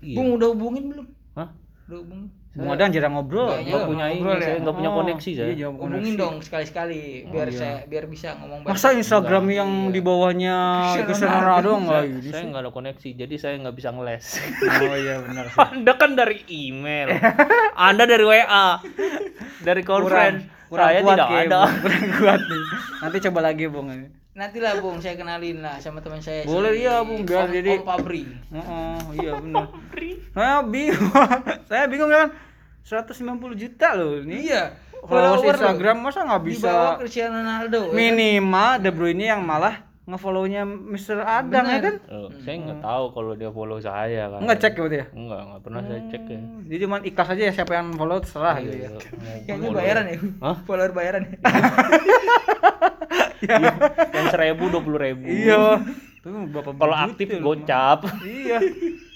[0.00, 1.06] iya Bung udah hubungin belum?
[1.34, 1.52] Hah?
[1.86, 2.32] Udah hubungin.
[2.50, 3.46] Bung Adang jarang ngobrol.
[3.46, 4.42] Nggak, nggak punya ini Ngobrol ya?
[4.42, 6.98] saya nggak punya Oh, koneksi saya Iya, jangan Hubungin dong sekali-sekali
[7.30, 8.74] biar saya biar bisa ngomong banyak.
[8.74, 10.56] Masa Instagram yang di bawahnya
[11.00, 12.48] Cristiano Ronaldo enggak saya, ini saya sih?
[12.50, 14.24] nggak ada koneksi jadi saya nggak bisa ngeles
[14.82, 15.58] Oh iya benar sih.
[15.70, 17.08] anda kan dari email
[17.72, 18.66] anda dari WA
[19.62, 20.36] dari call friend
[20.66, 22.64] kurang saya kuat tidak ada kurang kuat nih.
[23.02, 23.88] Nanti coba lagi, Bung.
[24.40, 27.76] Nanti lah Bung saya kenalin lah sama teman saya Boleh, iya, Bung, biar Om- jadi-
[27.76, 29.68] Om Pabri Oh, iya benar.
[30.30, 31.12] Saya bingung.
[31.68, 32.32] Saya bingung kan
[32.82, 33.20] 190
[33.54, 34.48] juta loh ini.
[34.48, 37.94] iya Followers follower Instagram masa nggak di bawah bisa Cristiano Ronaldo ya kan?
[37.94, 41.22] minimal De Bruyne yang malah nge-follow-nya Mr.
[41.22, 41.94] Adang ya kan?
[42.06, 45.06] Oh, saya nggak tahu kalau dia follow saya kan Enggak cek ya berarti ya?
[45.14, 48.56] Enggak, enggak pernah saya cek ya Jadi cuma ikhlas aja ya siapa yang follow terserah
[48.58, 48.88] gitu ya.
[48.88, 49.00] Iya, mau
[49.38, 49.78] kayaknya follow.
[49.78, 50.56] bayaran ya Hah?
[50.64, 51.36] follower bayaran ya
[53.42, 55.80] yang seribu dua puluh ribu Iya.
[56.20, 57.40] Tuh berapa kalau juta aktif loh.
[57.50, 58.58] gocap Iya.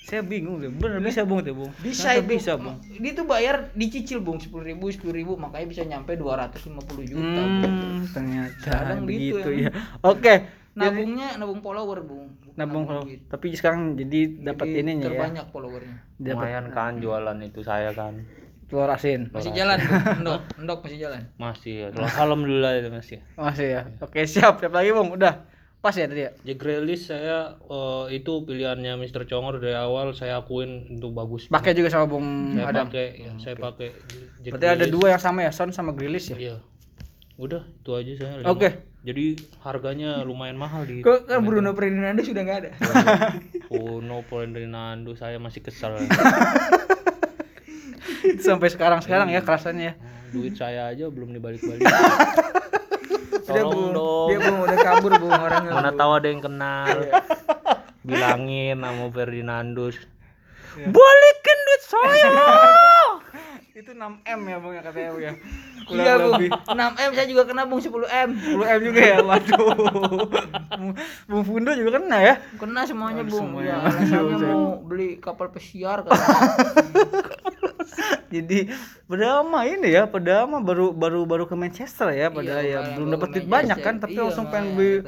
[0.04, 0.68] Saya bingung deh.
[0.68, 1.72] Bener bisa Bung tuh, Bung.
[1.80, 2.76] bisa itu bisa, Bung.
[2.76, 6.60] dia tuh bayar dicicil bung sepuluh ribu sepuluh ribu makanya bisa nyampe 250
[7.06, 7.72] juta Bung.
[7.72, 9.62] Hmm, ternyata Kadang gitu begitu ya.
[9.64, 9.70] ya.
[10.02, 10.34] Oke.
[10.74, 13.22] nabungnya nabung follower bung Bukan Nabung kalau duit.
[13.24, 15.08] tapi sekarang jadi dapat ininya ya.
[15.08, 18.26] terbanyak followernya Dapat lumayan kan jualan itu saya kan
[18.66, 19.28] telur asin.
[19.30, 20.20] masih jalan Bung.
[20.20, 23.82] endok endok masih jalan masih ya alhamdulillah itu masih Masih ya.
[24.00, 24.58] Oke, siap.
[24.58, 25.12] Siap lagi, Bung.
[25.12, 25.44] Udah.
[25.78, 26.32] Pas ya tadi ya?
[26.40, 29.28] Jack Grealish saya eh, itu pilihannya Mr.
[29.28, 32.88] Congor dari awal saya akuin untuk bagus Pakai juga sama Bung saya Adam.
[32.88, 33.92] pakai ya, saya pakai
[34.40, 36.36] Jack Berarti ada dua yang sama ya, Son sama Grealish ya?
[36.40, 36.56] Iya.
[37.36, 38.32] Udah, itu aja saya.
[38.46, 38.70] Oke.
[38.72, 38.92] lima.
[39.04, 39.24] Jadi
[39.60, 42.70] harganya lumayan mahal di kok kan Bruno Fernandes sudah nggak ada
[43.68, 46.00] Oh, no Ferdinando saya masih kesal.
[48.38, 49.94] Sampai sekarang-sekarang ya kerasannya ya.
[50.30, 51.84] Duit saya aja belum dibalik-balik.
[53.44, 54.26] dia Tolong Bung dong.
[54.26, 56.88] dia Bung udah kabur Bung orangnya Mana tahu ada yang kenal.
[58.00, 59.96] Bilangin sama Ferdinandus.
[60.74, 62.30] Balikin duit saya.
[63.74, 65.32] Itu 6M ya, Bung ya katanya Bung ya.
[65.84, 69.18] iya Bung 6M saya juga kena Bung 10M 10M juga ya.
[69.20, 69.66] Waduh.
[70.72, 72.34] Bung- Bung Fundo juga kena ya.
[72.54, 73.76] kena semuanya Bung semuanya.
[73.76, 76.32] ya alasannya mau beli kapal pesiar katanya
[78.30, 78.68] Jadi
[79.04, 83.28] Pedama ini ya, Pedama baru baru baru ke Manchester ya, padahal Iya, ya belum dapat
[83.32, 85.04] duit banyak kan, tapi Iya, langsung pengen beli.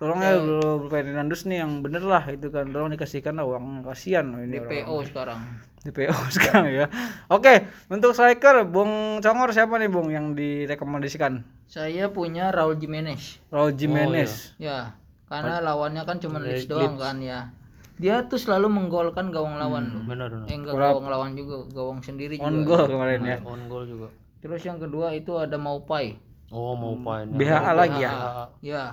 [0.00, 2.64] tolong ya bro Fernandus nih yang bener lah itu kan.
[2.66, 4.68] Tolong dikasihkan lah uang kasihan ini orang.
[4.72, 5.40] DPO sekarang.
[5.80, 6.86] DPO sekarang ya.
[7.28, 11.44] Oke untuk striker Bung Congor siapa nih Bung yang direkomendasikan?
[11.68, 13.38] Saya punya Raul Jimenez.
[13.52, 14.56] Raul Jimenez.
[14.56, 14.96] Ya
[15.28, 16.66] karena lawannya kan cuma Leeds.
[16.66, 17.54] doang kan ya
[18.00, 20.46] dia tuh selalu menggolkan gawang lawan loh Benar benar.
[20.48, 22.80] eh enggak gawang lawan juga gawang sendiri on juga.
[22.80, 23.36] goal kemarin ya.
[23.44, 24.08] On goal juga.
[24.40, 26.16] terus yang kedua itu ada Maupai
[26.48, 27.30] Oh, mau pain.
[27.30, 28.10] BHA lagi ya?
[28.58, 28.84] Ya.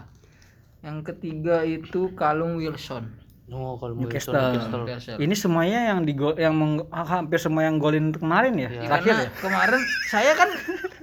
[0.79, 3.17] Yang ketiga itu Kalung Wilson.
[3.47, 4.29] Oh, kalau Newcastle.
[4.29, 4.81] Newcastle.
[4.83, 5.17] Newcastle.
[5.17, 8.69] ini semuanya yang di gol yang meng- hampir semua yang golin kemarin ya?
[8.69, 9.31] Ya, terakhir karena ya?
[9.39, 10.49] kemarin saya kan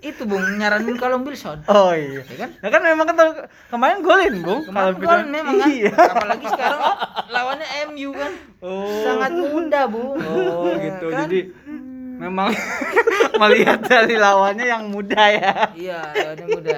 [0.05, 2.21] itu bung nyaranin Kalung Wilson oh iya.
[2.23, 2.51] Ya kan?
[2.61, 3.17] Nah kan memang kan
[3.69, 5.69] kemarin golin Bung kemarin Kalau gol bisa- memang kan.
[5.71, 5.93] Iya.
[5.97, 6.81] Apalagi sekarang
[7.27, 8.33] lawannya MU kan.
[8.61, 9.01] Oh.
[9.01, 10.21] Sangat muda bung.
[10.21, 11.07] Oh Ya gitu.
[11.09, 11.25] kan?
[11.25, 11.41] Jadi
[12.15, 12.49] memang
[13.41, 15.53] melihat dari lawannya yang muda ya.
[15.75, 16.77] iya lawannya muda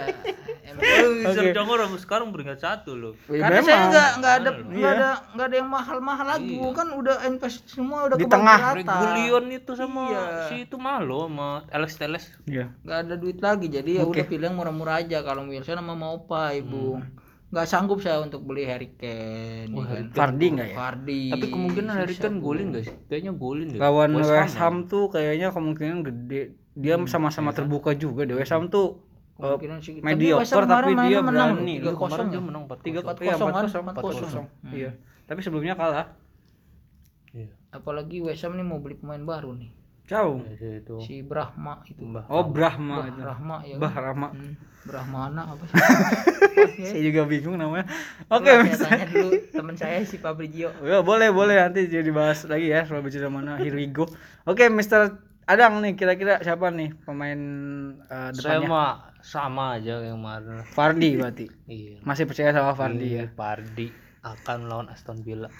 [0.77, 1.45] Mr.
[1.53, 3.13] Congor aku sekarang peringkat satu loh.
[3.27, 4.65] karena saya nggak nggak ada Iya.
[4.69, 6.71] nggak ada nggak ada yang mahal-mahal lagi Bu.
[6.73, 8.59] kan udah invest semua udah Di kebagi tengah.
[8.61, 10.23] rata Regulion itu sama Iya.
[10.47, 12.25] si itu malo sama Alex Teles.
[12.45, 12.71] Iya.
[12.83, 16.61] nggak ada duit lagi jadi ya udah pilih yang murah-murah aja kalau Wilson sama Maupai
[16.61, 17.01] bung
[17.47, 20.05] nggak sanggup saya untuk beli Harry Kane ya kan?
[20.11, 20.77] Fardi nggak ya?
[20.77, 22.95] Fardi Tapi kemungkinan Harry Kane golin gak sih?
[23.07, 23.79] Kayaknya golin deh.
[23.79, 26.43] Lawan West Ham tuh kayaknya kemungkinan gede.
[26.75, 28.35] Dia sama-sama terbuka juga deh.
[28.35, 29.06] West Ham tuh uh,
[29.37, 30.01] Kemungkinan sih.
[30.01, 31.75] mediocre West Ham tapi dia menang berani.
[31.79, 32.33] loh, 3-0 Kemarin ya.
[32.33, 33.65] dia menang 4 Tiga 4-0 iya, kan?
[33.93, 34.73] 4-0.
[34.73, 34.91] Iya.
[35.27, 36.07] Tapi sebelumnya kalah.
[37.31, 37.53] Iya.
[37.69, 39.69] apalagi West Ham nih mau beli pemain baru nih
[40.07, 40.39] Jauh.
[40.57, 40.97] Ya, itu.
[41.03, 43.19] si Brahma itu Oh Brahma itu.
[43.19, 44.03] Brahma ya Bah kan?
[44.07, 44.29] Rama.
[44.31, 44.55] Hmm,
[44.87, 45.75] Brahmana apa sih
[46.89, 47.85] Saya juga bingung namanya.
[48.31, 50.71] Oke, Oke, saya tanya dulu teman saya si Fabrizio.
[50.87, 54.07] Ya boleh boleh nanti jadi bahas lagi ya soal bicara mana Here we go.
[54.47, 57.41] Oke Mister Adang nih kira-kira siapa nih pemain
[58.03, 58.71] uh, Saya depannya?
[58.71, 58.91] mah
[59.27, 60.63] sama aja yang kemarin.
[60.63, 61.47] Fardi berarti.
[61.67, 61.99] Iya.
[62.07, 63.27] Masih percaya sama Fardi ya.
[63.35, 63.91] Fardi
[64.23, 65.51] akan lawan Aston Villa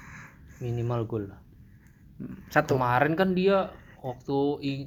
[0.59, 1.41] minimal gol lah.
[2.49, 2.79] Satu.
[2.79, 4.39] Kemarin kan dia waktu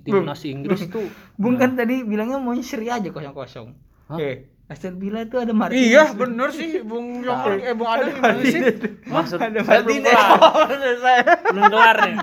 [0.02, 1.12] timnas Inggris tuh
[1.42, 3.68] Bung kan tadi bilangnya mau seri aja kosong kosong.
[4.16, 4.48] Eh.
[4.70, 5.82] Aston Villa itu ada Martinez.
[5.82, 8.62] Iya bener sih Bung Jongkol eh Bung Adang gimana sih?
[9.04, 10.14] maksud Ada belum Martinez.
[10.14, 10.70] kelar,
[11.02, 11.24] saya.
[11.50, 12.16] belum kelar nih.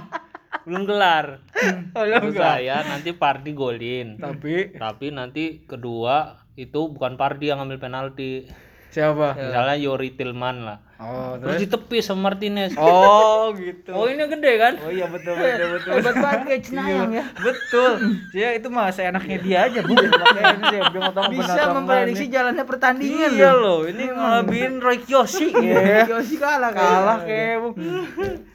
[0.67, 1.47] Belum kelar.
[1.95, 2.35] Oh, enggak.
[2.37, 4.19] saya nanti Fardi golin.
[4.19, 8.51] Tapi Tapi nanti kedua itu bukan Fardi yang ambil penalti.
[8.97, 9.37] Siapa?
[9.37, 10.79] Misalnya Yori Tillman lah.
[10.97, 11.69] Oh, Terus terus.
[11.69, 12.73] ditepis sama Martinez.
[12.81, 13.93] Oh, gitu.
[13.93, 14.81] Oh ini gede kan?
[14.81, 15.91] Oh iya betul betul betul.
[15.93, 17.25] Hebat banget kayak Cenayang ya.
[17.37, 17.93] Betul.
[18.33, 19.93] Dia itu mah seenaknya dia aja, Bu.
[19.93, 25.53] Makanya ini dia bilang otong Bisa memprediksi jalannya pertandingan Iya loh, ini ngelebihin Roy Kiyoshi
[25.53, 26.09] ya.
[26.09, 26.81] Yosi kalah kan.
[26.81, 27.77] Kalah kayak Bung.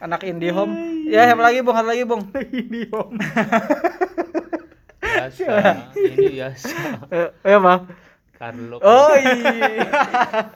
[0.02, 0.74] Anak Indihome.
[1.14, 1.78] Ya, siapa lagi Bung?
[1.78, 2.26] Satu lagi Bung.
[2.34, 3.22] Indihome.
[5.02, 5.46] Biasa.
[5.94, 6.76] Ini biasa.
[7.14, 7.82] Eh, eh, Bang.
[8.42, 8.82] Carlo.
[8.82, 10.50] Oh iya.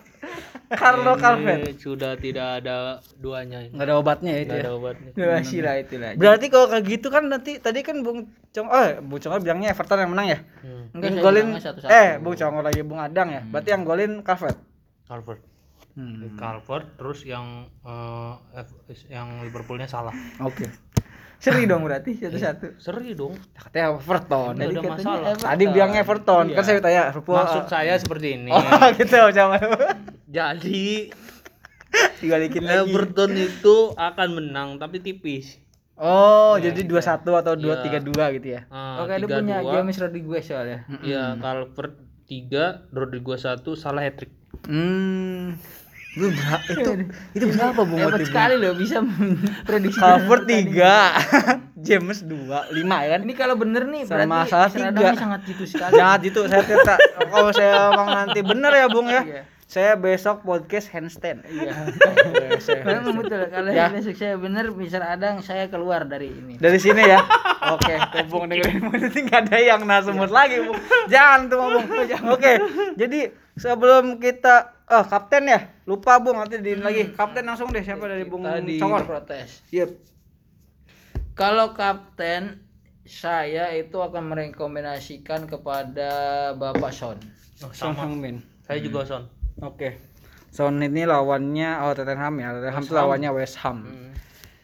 [0.73, 1.77] Carlo Calvet.
[1.77, 3.69] sudah tidak ada duanya.
[3.69, 4.63] Nggak ada obatnya ya itu Nggak ya.
[4.65, 5.09] ada obatnya.
[5.13, 6.09] Durasi lah itulah.
[6.17, 10.01] Berarti kalau kayak gitu kan nanti tadi kan Bung Cong oh Bung Congol bilangnya Everton
[10.01, 10.39] yang menang ya?
[10.65, 10.83] Hmm.
[10.97, 11.47] Enggak, golin
[11.85, 13.41] eh Bung Congol lagi Bung Adang ya.
[13.45, 14.57] Berarti yang golin Calvert.
[15.05, 15.41] Calvert.
[15.93, 16.33] Hmm.
[16.35, 18.33] Calvert terus yang eh,
[18.65, 20.17] F- yang Liverpoolnya salah.
[20.41, 20.65] Oke.
[21.37, 22.77] Seri dong berarti satu-satu.
[22.77, 23.35] Seri dong.
[23.53, 24.53] Katanya Everton.
[24.55, 25.19] Ada katanya masalah.
[25.29, 25.47] Everton.
[25.47, 26.45] Tadi bilangnya Everton.
[26.47, 26.63] Kan Iya.
[26.63, 27.35] saya tanya Liverpool.
[27.35, 28.49] Maksud saya seperti ini.
[28.49, 28.61] Oh
[28.97, 29.55] gitu sama.
[30.25, 31.11] Jadi
[32.19, 32.91] Dibalikin lagi.
[32.91, 35.63] Everton itu akan menang tapi tipis.
[35.95, 38.03] Oh, jadi 2-1 atau Iya.
[38.03, 38.67] 2-3-2 gitu ya.
[38.67, 39.71] Ah, Oke, dia punya 3-2.
[39.71, 40.79] James Rodriguez soalnya.
[40.99, 41.95] Iya, Calvert
[42.27, 44.35] 3, Rodrigo 1, salah hat trick.
[44.67, 45.55] Hmm.
[46.15, 46.91] Itu berapa itu?
[47.35, 47.99] Itu berapa Bung?
[47.99, 49.99] Hebat sekali loh bisa memprediksi.
[49.99, 50.71] Cover 3.
[51.85, 53.19] James 2, 5 ya kan?
[53.21, 54.89] Ini kalau bener nih Sama berarti salah tiga.
[55.05, 55.91] Ini sangat gitu sekali.
[55.93, 56.97] Jangan gitu saya tidak
[57.27, 59.21] kalau saya emang nanti bener ya Bung ya.
[59.21, 59.43] Iya.
[59.65, 61.43] Saya besok podcast handstand.
[61.45, 61.73] Iya.
[62.63, 63.91] Saya- Memang betul kalau Ya.
[63.91, 65.03] besok saya bener Mr.
[65.03, 66.55] Adang saya keluar dari ini.
[66.55, 67.19] Dari sini ya.
[67.75, 70.79] Oke, tuh Bung dengerin Bung nanti nggak ada yang nasumut lagi Bung.
[71.05, 71.85] Jangan tuh Bung.
[72.31, 72.51] Oke.
[72.95, 73.19] Jadi
[73.55, 78.27] sebelum kita oh kapten ya lupa Bung nanti diin lagi kapten langsung deh siapa dari
[78.27, 79.63] Bung Tadi Congor protes.
[79.71, 79.89] Yep.
[81.35, 82.63] Kalau kapten
[83.05, 86.09] saya itu akan merekomendasikan kepada
[86.57, 87.19] Bapak Son.
[87.61, 88.07] Oh, Son sama.
[88.07, 89.23] Heung-min Saya juga Son.
[89.61, 89.99] Oke.
[90.49, 92.55] Son ini lawannya oh Tottenham ya.
[92.55, 93.83] Tottenham itu lawannya West Ham.
[93.83, 94.11] Hmm.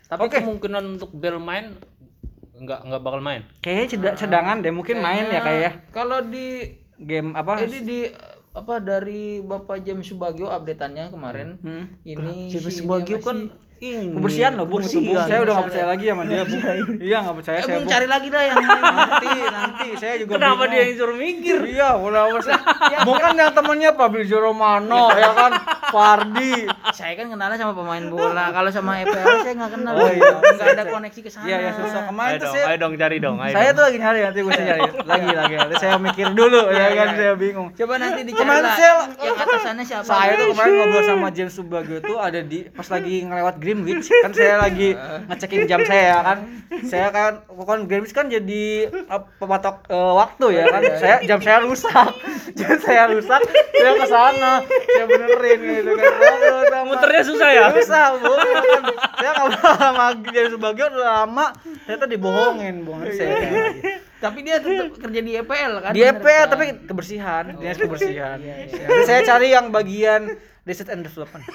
[0.07, 1.75] Tapi kemungkinan untuk Bell main
[2.61, 3.47] nggak nggak bakal main.
[3.63, 5.71] Kayaknya cadangan deh mungkin main ya kayak ya.
[5.95, 7.57] Kalau di Game apa?
[7.65, 7.99] ini di
[8.51, 11.49] apa dari Bapak James Subagio updateannya kemarin.
[11.63, 11.85] Hmm.
[12.03, 13.47] ini James si Subagio kan
[13.81, 15.17] ini Kebersihan loh Bung itu Bung.
[15.19, 16.61] Saya udah nggak percaya lagi sama dia Bung.
[17.01, 18.81] Iya nggak percaya Eh, saya Bung cari lagi dah yang lain.
[18.85, 20.69] Nanti nanti saya juga Kenapa bingung.
[20.69, 21.57] dia yang suruh mikir?
[21.65, 22.59] Iya, udah usah.
[23.01, 25.51] Bukan yang temennya Fabrizio Romano ya kan,
[25.89, 26.69] Fardi.
[26.91, 28.45] saya kan kenalnya sama pemain bola.
[28.51, 29.93] Kalau sama EPL saya nggak kenal.
[29.95, 30.29] Oh, iya.
[30.37, 31.45] Nggak ada koneksi ke sana.
[31.45, 32.65] Iya, ya susah kemarin tuh saya.
[32.67, 33.37] ayo dong cari dong.
[33.37, 33.75] Ayo Saya dong.
[33.75, 34.69] tuh lagi nyari nanti gue cari
[35.03, 35.53] lagi lagi.
[35.57, 37.67] Nanti saya mikir dulu ya kan saya bingung.
[37.73, 40.05] Coba nanti dicari Kemarin saya- yang atasannya siapa?
[40.05, 44.31] Saya tuh kemarin ngobrol sama James Subagio tuh ada di pas lagi ngelewat Greenwich kan
[44.35, 44.91] saya lagi
[45.31, 46.37] ngecekin jam saya kan.
[46.83, 50.81] Saya kan kan Greenwich kan jadi eh, pematok eh, waktu ya kan.
[50.99, 52.11] Saya jam saya rusak.
[52.59, 54.59] Jam saya rusak, saya ke sana.
[54.67, 56.83] Saya benerin gitu kan.
[56.83, 57.71] Muternya susah ya?
[57.71, 58.27] Susah, Bu.
[58.27, 58.83] Kan
[59.15, 60.05] Saya ngobrol sama
[60.35, 61.55] James Subagio udah lama.
[61.87, 63.07] Saya tuh dibohongin, Bung.
[63.07, 64.11] Saya kayak gitu.
[64.21, 65.91] Tapi dia tetap kerja di EPL kan?
[65.97, 66.53] di EPL kan?
[66.53, 71.41] tapi kebersihan dinas kebersihan Jadi saya cari yang bagian research and development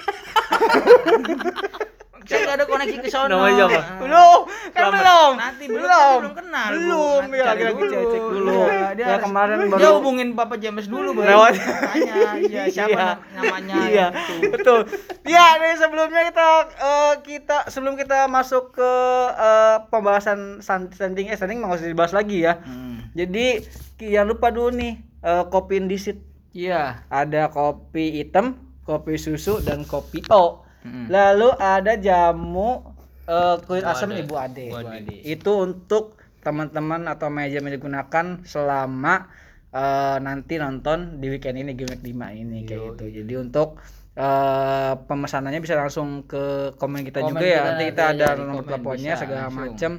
[2.23, 3.29] saya nggak ada koneksi ke sono.
[3.35, 3.65] Namanya?
[3.67, 3.83] Ah.
[3.97, 4.39] belum
[4.69, 6.67] kan belum Nanti belum, belum belum kenal.
[6.71, 10.57] Belum ya lagi lagi cek cek dulu Iya, dia ya kemarin Dia baru hubungin Bapak
[10.57, 11.27] James dulu baru.
[11.29, 11.53] Lewat.
[11.57, 12.15] Tanya,
[12.45, 13.03] iya siapa Iya.
[13.03, 13.75] na- namanya.
[13.85, 14.33] iya gitu.
[14.49, 14.79] betul
[15.23, 18.91] ya dari sebelumnya kita eh, kita sebelum kita masuk ke
[19.33, 23.11] eh, pembahasan stand- standing eh standing nggak usah dibahas lagi ya Hmm.
[23.13, 23.61] jadi
[23.97, 26.17] jangan lupa dulu nih eh, kopi indisit
[26.49, 27.05] Iya.
[27.07, 30.65] ada kopi hitam, kopi susu dan kopi O.
[31.07, 32.83] Lalu ada jamu
[33.27, 34.21] eh, kulit asam Ade.
[34.23, 34.65] Ibu Ade.
[34.71, 35.15] Ibu Ade.
[35.23, 39.27] Itu untuk teman-teman atau meja yang digunakan selama
[39.71, 43.05] eh, nanti nonton di weekend ini game week 5 ini kayak gitu.
[43.23, 43.77] Jadi untuk
[44.15, 47.61] eh, pemesanannya bisa langsung ke komen kita Komen juga ya.
[47.73, 49.61] Nanti kita iya, ada di nomor teleponnya segala langsung.
[49.63, 49.91] macam.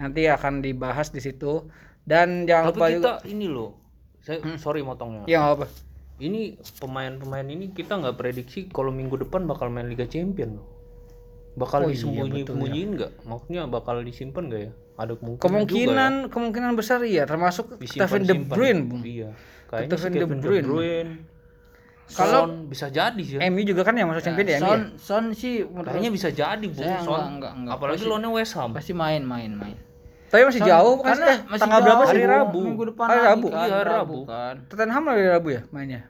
[0.00, 1.66] Nanti akan dibahas di situ.
[2.00, 3.70] Dan jangan Tapi lupa kita juga ini loh.
[4.20, 5.24] Saya sorry motongnya.
[5.28, 5.89] Iya apa.
[6.20, 10.66] Ini pemain-pemain ini kita nggak prediksi kalau minggu depan bakal main Liga Champion loh.
[11.56, 13.12] Bakal Oh iya, disembunyi-sembunyiin nggak?
[13.26, 14.72] Maksudnya bakal disimpan nggak ya?
[15.00, 18.04] Ada kemungkinan, Kemungkinan juga kemungkinan besar iya termasuk ya.
[18.04, 18.34] Kevin De.
[18.36, 18.82] Bruyne.
[19.00, 19.30] Iya.
[19.66, 21.12] Kayaknya Kevin De Bruyne.
[22.10, 23.38] Kalau- bisa jadi sih.
[23.38, 23.46] ya.
[23.46, 24.78] MU juga kan yang masuk champion ya, Son, ya?
[24.98, 26.90] Son sih Kayaknya bisa jadi Bu Son.
[27.06, 27.72] enggak, enggak, enggak.
[27.78, 28.70] Apalagi lawannya West Ham.
[28.74, 29.78] pasti main main main.
[30.30, 32.10] Tapi masih jauh kan Karena eh, masih tanggal jauh, berapa sih?
[32.14, 32.30] Hari Bu.
[32.30, 32.60] Rabu.
[32.62, 33.46] Minggu depan Hari Rabu.
[33.50, 34.18] kan, Iya, hari Rabu Rabu.
[34.24, 34.54] kan.
[34.70, 36.00] Tottenham hari Rabu ya mainnya.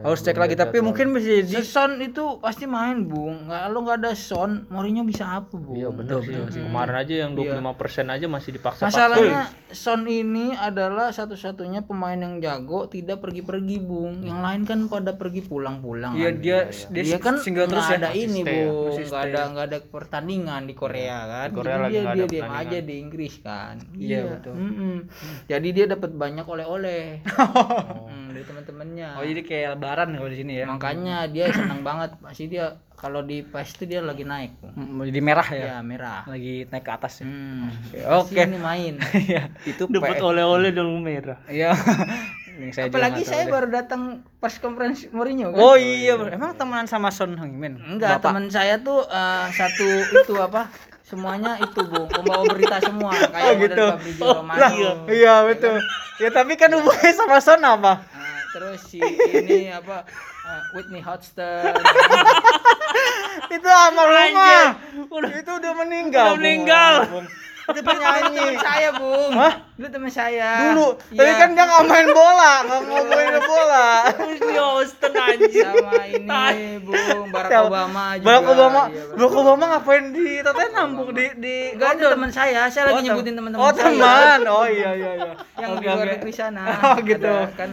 [0.00, 3.44] Ya, Harus cek lagi tapi mungkin bisa jadi Son itu pasti main, Bung.
[3.44, 5.76] Nggak lo nggak ada Son, Mourinho bisa apa, Bung?
[5.76, 6.40] Iya benar sih.
[6.56, 7.60] Kemarin aja yang 25%
[8.08, 14.24] aja masih dipaksa Masalahnya Son ini adalah satu-satunya pemain yang jago tidak pergi-pergi, Bung.
[14.24, 16.16] Yang lain kan pada pergi pulang-pulang.
[16.16, 16.40] Iya kan.
[16.40, 17.96] dia dia, dia kan single nggak terus ya.
[17.98, 21.82] ada ini stay ya, bung nggak ada nggak ada pertandingan di Korea kan Korea Jadi
[21.82, 22.62] lagi dia dia ada diam pertandingan.
[22.62, 24.54] aja di Inggris kan Iya, betul.
[24.54, 24.96] Mm-mm.
[25.44, 30.52] jadi dia dapat banyak oleh-oleh Hmm, dari teman-temannya Oh jadi kayak lebaran kalau di sini
[30.56, 30.66] ya.
[30.66, 34.60] makanya dia senang banget pasti dia kalau di PES itu dia lagi naik.
[34.62, 35.64] Mm, Jadi merah ya.
[35.66, 37.24] ya merah Lagi naik ke atas ya.
[37.24, 37.72] Hmm.
[38.14, 38.32] Oke.
[38.32, 38.94] Pasti ini main
[39.26, 41.40] Iya, itu Dapat oleh-oleh dong merah.
[41.46, 41.72] Iya.
[42.50, 43.52] Ini saya Apalagi saya deh.
[43.52, 44.02] baru datang
[44.36, 45.58] pas conference Mourinho kan.
[45.58, 46.28] Oh iya, bro.
[46.28, 47.80] emang temenan sama Son Heung-min?
[47.80, 48.26] Enggak, Bapak?
[48.26, 50.68] teman saya tuh eh, satu itu apa?
[51.00, 52.04] Semuanya itu, Bung.
[52.06, 53.84] Pembawa berita semua kayak Oh gitu.
[53.88, 54.60] Fabrizio Oh, Romano.
[54.60, 54.72] lah,
[55.08, 55.80] iya betul.
[56.18, 58.04] Ya tapi kan hubungannya sama Son apa?
[58.50, 58.98] Terus si
[59.30, 60.02] ini apa?
[60.46, 61.74] eh, Whitney Houston.
[63.56, 64.74] Itu almarhumah.
[65.38, 66.34] Itu udah meninggal.
[66.34, 66.94] Udah meninggal.
[67.62, 67.70] Bung.
[67.70, 69.32] itu penyanyi teman saya, Bung.
[69.32, 69.54] Hah?
[69.72, 70.50] Itu teman saya.
[70.66, 71.36] Dulu, tapi Iya.
[71.36, 73.88] kan dia nggak main bola, nggak ngomongin bola.
[74.20, 75.64] Whitney Houston anjir.
[75.64, 77.26] sama ini, Bung.
[77.30, 77.66] Barack Siapa?
[77.66, 78.26] Obama juga.
[78.26, 81.08] Barack Obama, Iya, Barack Barack Obama ngapain di Tottenham, Bung?
[81.10, 84.38] Di di Enggak itu teman saya, saya lagi Oh, nyebutin tem- teman-teman Oh, teman.
[84.46, 85.32] Oh iya iya iya.
[85.56, 86.62] yang di luar negeri sana.
[86.90, 87.28] Oh, gitu.
[87.28, 87.70] Ada kan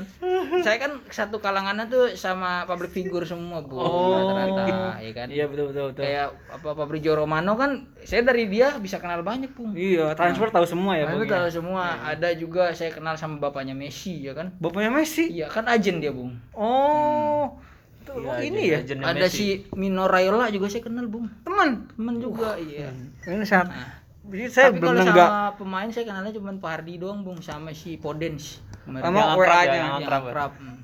[0.59, 3.77] saya kan satu kalangannya tuh sama public figure semua, Bu.
[3.77, 4.13] Oh.
[4.13, 4.63] Rata-rata,
[4.99, 5.27] ya kan.
[5.27, 6.03] Iya betul betul betul.
[6.03, 9.73] Kayak apa Fabrizio Romano kan saya dari dia bisa kenal banyak, Bung.
[9.77, 11.29] Iya, transfer tahu semua ya, Aku Bung.
[11.29, 11.37] ya?
[11.37, 11.83] tahu semua.
[12.01, 14.49] Ada juga saya kenal sama bapaknya Messi, ya kan.
[14.57, 15.29] Bapaknya Messi.
[15.29, 16.33] Iya, kan agen dia, Bung.
[16.57, 17.53] Oh.
[18.01, 21.29] Tuh, oh, ini ya Ada si Mino Raiola juga saya kenal, Bung.
[21.45, 21.85] teman.
[21.93, 22.89] Temen juga, iya.
[23.21, 23.89] Ini sangat Nah,
[24.27, 27.39] Jadi saya Tapi belum kalau enggak sama pemain saya kenalnya cuma Pak Hardi doang, Bung,
[27.39, 28.59] sama si Podens.
[28.83, 29.03] Kemarin.
[29.07, 29.63] Sama Yang akrab WA-nya.
[29.63, 30.29] ya, yang yang akrab ya.
[30.33, 30.51] akrab.
[30.59, 30.77] hmm.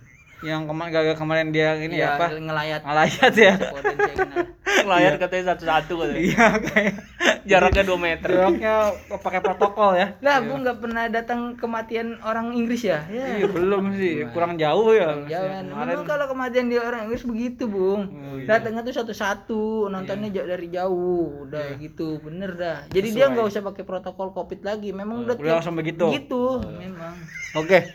[0.44, 2.26] Yang kemarin gagal kemarin dia ini Iya, ya apa?
[2.36, 2.82] Ngelayat.
[2.84, 3.54] Ngalayat ya.
[3.56, 4.44] Kenal.
[4.91, 6.20] Layar katanya satu-satu katanya.
[6.20, 6.94] Iya kayak
[7.50, 8.30] Jaraknya 2 meter.
[8.30, 8.76] Jaraknya
[9.08, 10.08] pakai protokol ya.
[10.20, 13.04] Lah, Bung nggak pernah datang kematian orang Inggris ya?
[13.08, 13.39] Ya.
[13.39, 15.24] Iya belum sih, kurang jauh ya.
[15.28, 15.72] Jangan.
[15.72, 18.02] Kemarin Memang kalau kematian di orang Inggris begitu, Bung.
[18.12, 18.48] Oh, iya.
[18.48, 22.80] Datangnya tuh satu-satu, nontonnya ja- dari jauh, udah gitu, bener dah.
[22.89, 24.91] Jadi dia nggak usah pakai protokol Covid lagi.
[24.91, 26.12] Memang udah udah langsung begitu.
[26.12, 27.16] Gitu, memang.
[27.56, 27.91] Oke.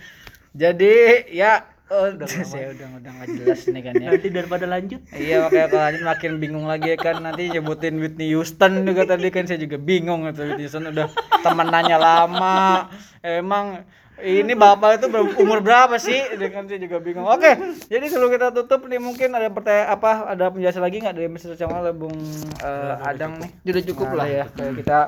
[0.52, 4.08] Jadi ya oh, saya udah udah nggak jelas nih kan ya.
[4.12, 5.00] Nanti daripada lanjut.
[5.10, 9.28] Iya makanya kalau lanjut makin bingung lagi ya kan nanti nyebutin Whitney Houston juga tadi
[9.28, 11.08] kan saya juga bingung itu Whitney Houston udah
[11.40, 12.88] temenannya lama
[13.20, 13.82] emang
[14.18, 15.06] ini bapak itu
[15.38, 19.46] umur berapa sih dengan saya juga bingung oke jadi sebelum kita tutup nih mungkin ada
[19.46, 21.54] pertanyaan apa ada penjelasan lagi nggak dari Mr.
[21.70, 22.18] Oleh Bung
[22.58, 24.26] eh, Adang nih Sudah cukup Nah, lah.
[24.26, 24.98] ya kayak kita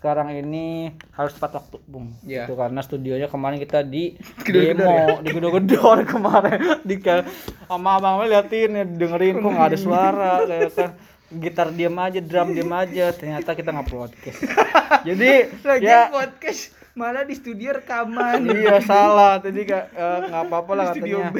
[0.00, 2.16] sekarang ini harus tepat waktu bung.
[2.24, 2.48] Iya.
[2.48, 4.16] itu karena studionya kemarin kita di
[4.48, 6.80] demo di gedor-gedor kemarin.
[6.80, 7.20] Di ke
[7.68, 10.90] sama abang liatin ya, dengerin kok nggak ada suara kayak kan.
[11.30, 14.42] Gitar diam aja drum diam aja ternyata kita nggak podcast
[15.06, 18.44] jadi Lagi ya podcast malah di studio rekaman.
[18.52, 21.32] iya salah tadi kak eh, nggak apa-apa lah katanya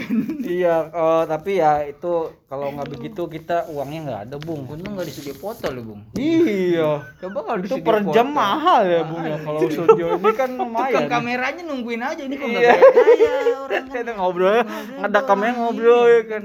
[0.43, 2.13] iya eh, tapi ya itu
[2.45, 6.01] kalau nggak begitu kita uangnya nggak ada bung Untung nggak di studio foto lo, Bung.
[6.15, 8.39] iya Coba kalau di itu studio per jam foto.
[8.39, 12.47] mahal ya bung ya kalau studio ini kan Tukang lumayan kameranya nungguin aja ini kok
[12.47, 12.75] nggak Iya.
[12.75, 13.85] gaya orang kan.
[13.95, 14.63] kita ngobrol ya
[14.99, 16.45] ngedekamnya ngobrol ya kan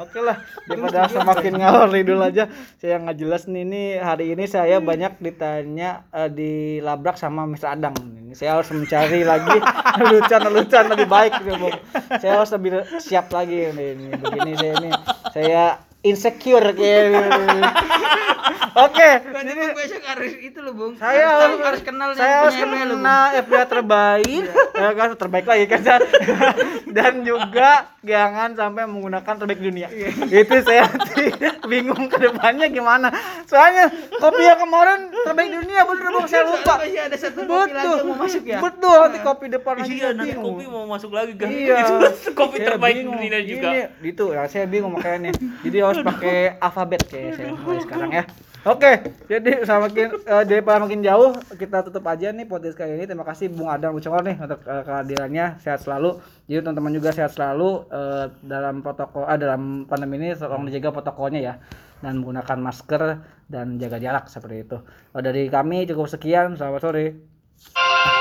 [0.00, 0.32] Oke lah,
[0.64, 2.48] daripada semakin ngalor idul aja,
[2.80, 7.76] saya nggak jelas nih ini hari ini saya banyak ditanya eh, dilabrak sama Mr.
[7.76, 7.92] Adang.
[8.30, 9.58] Ini saya harus mencari lagi
[9.98, 11.66] lelucon-lelucon lebih baik gitu.
[12.22, 14.90] Saya harus lebih siap lagi ini begini saya ini.
[15.34, 15.62] Saya
[16.02, 17.04] insecure kayak
[18.70, 20.94] Oke, Berarti Bung besok harus itu loh, Bung.
[20.94, 22.70] saya harus, harus, harus kenal saya harus Bung.
[22.70, 24.44] kenal FBA terbaik
[24.80, 25.80] ya kan terbaik lagi kan
[26.96, 29.90] dan juga jangan sampai menggunakan terbaik dunia
[30.24, 30.86] itu saya
[31.66, 33.10] bingung ke depannya gimana
[33.44, 37.86] soalnya kopi yang kemarin terbaik dunia bener bang saya lupa masih ada satu kopi lagi
[38.00, 38.58] mau masuk ya.
[38.62, 40.46] betul nanti kopi depan lagi Iya, nanti bingung.
[40.46, 41.48] kopi mau masuk lagi kan.
[41.50, 41.76] Iya.
[41.82, 41.94] Itu
[42.32, 43.18] kopi Saya terbaik bingung.
[43.18, 43.68] dunia juga.
[43.68, 45.32] Ini, itu ya saya bingung makanya nih.
[45.60, 48.24] Jadi harus pakai alfabet kayak saya mulai sekarang ya.
[48.60, 48.92] Oke,
[49.24, 53.08] jadi semakin eh, daripada makin jauh kita tutup aja nih podcast kali ini.
[53.08, 55.56] Terima kasih Bung Adam Ucokor nih untuk eh, kehadirannya.
[55.64, 56.20] Sehat selalu.
[56.44, 61.40] Jadi teman-teman juga sehat selalu eh, dalam protokol ah, dalam pandemi ini tolong dijaga protokolnya
[61.40, 61.54] ya
[62.04, 63.02] dan menggunakan masker
[63.48, 64.76] dan jaga jarak seperti itu.
[65.16, 66.60] Oh, dari kami cukup sekian.
[66.60, 68.19] Selamat sore.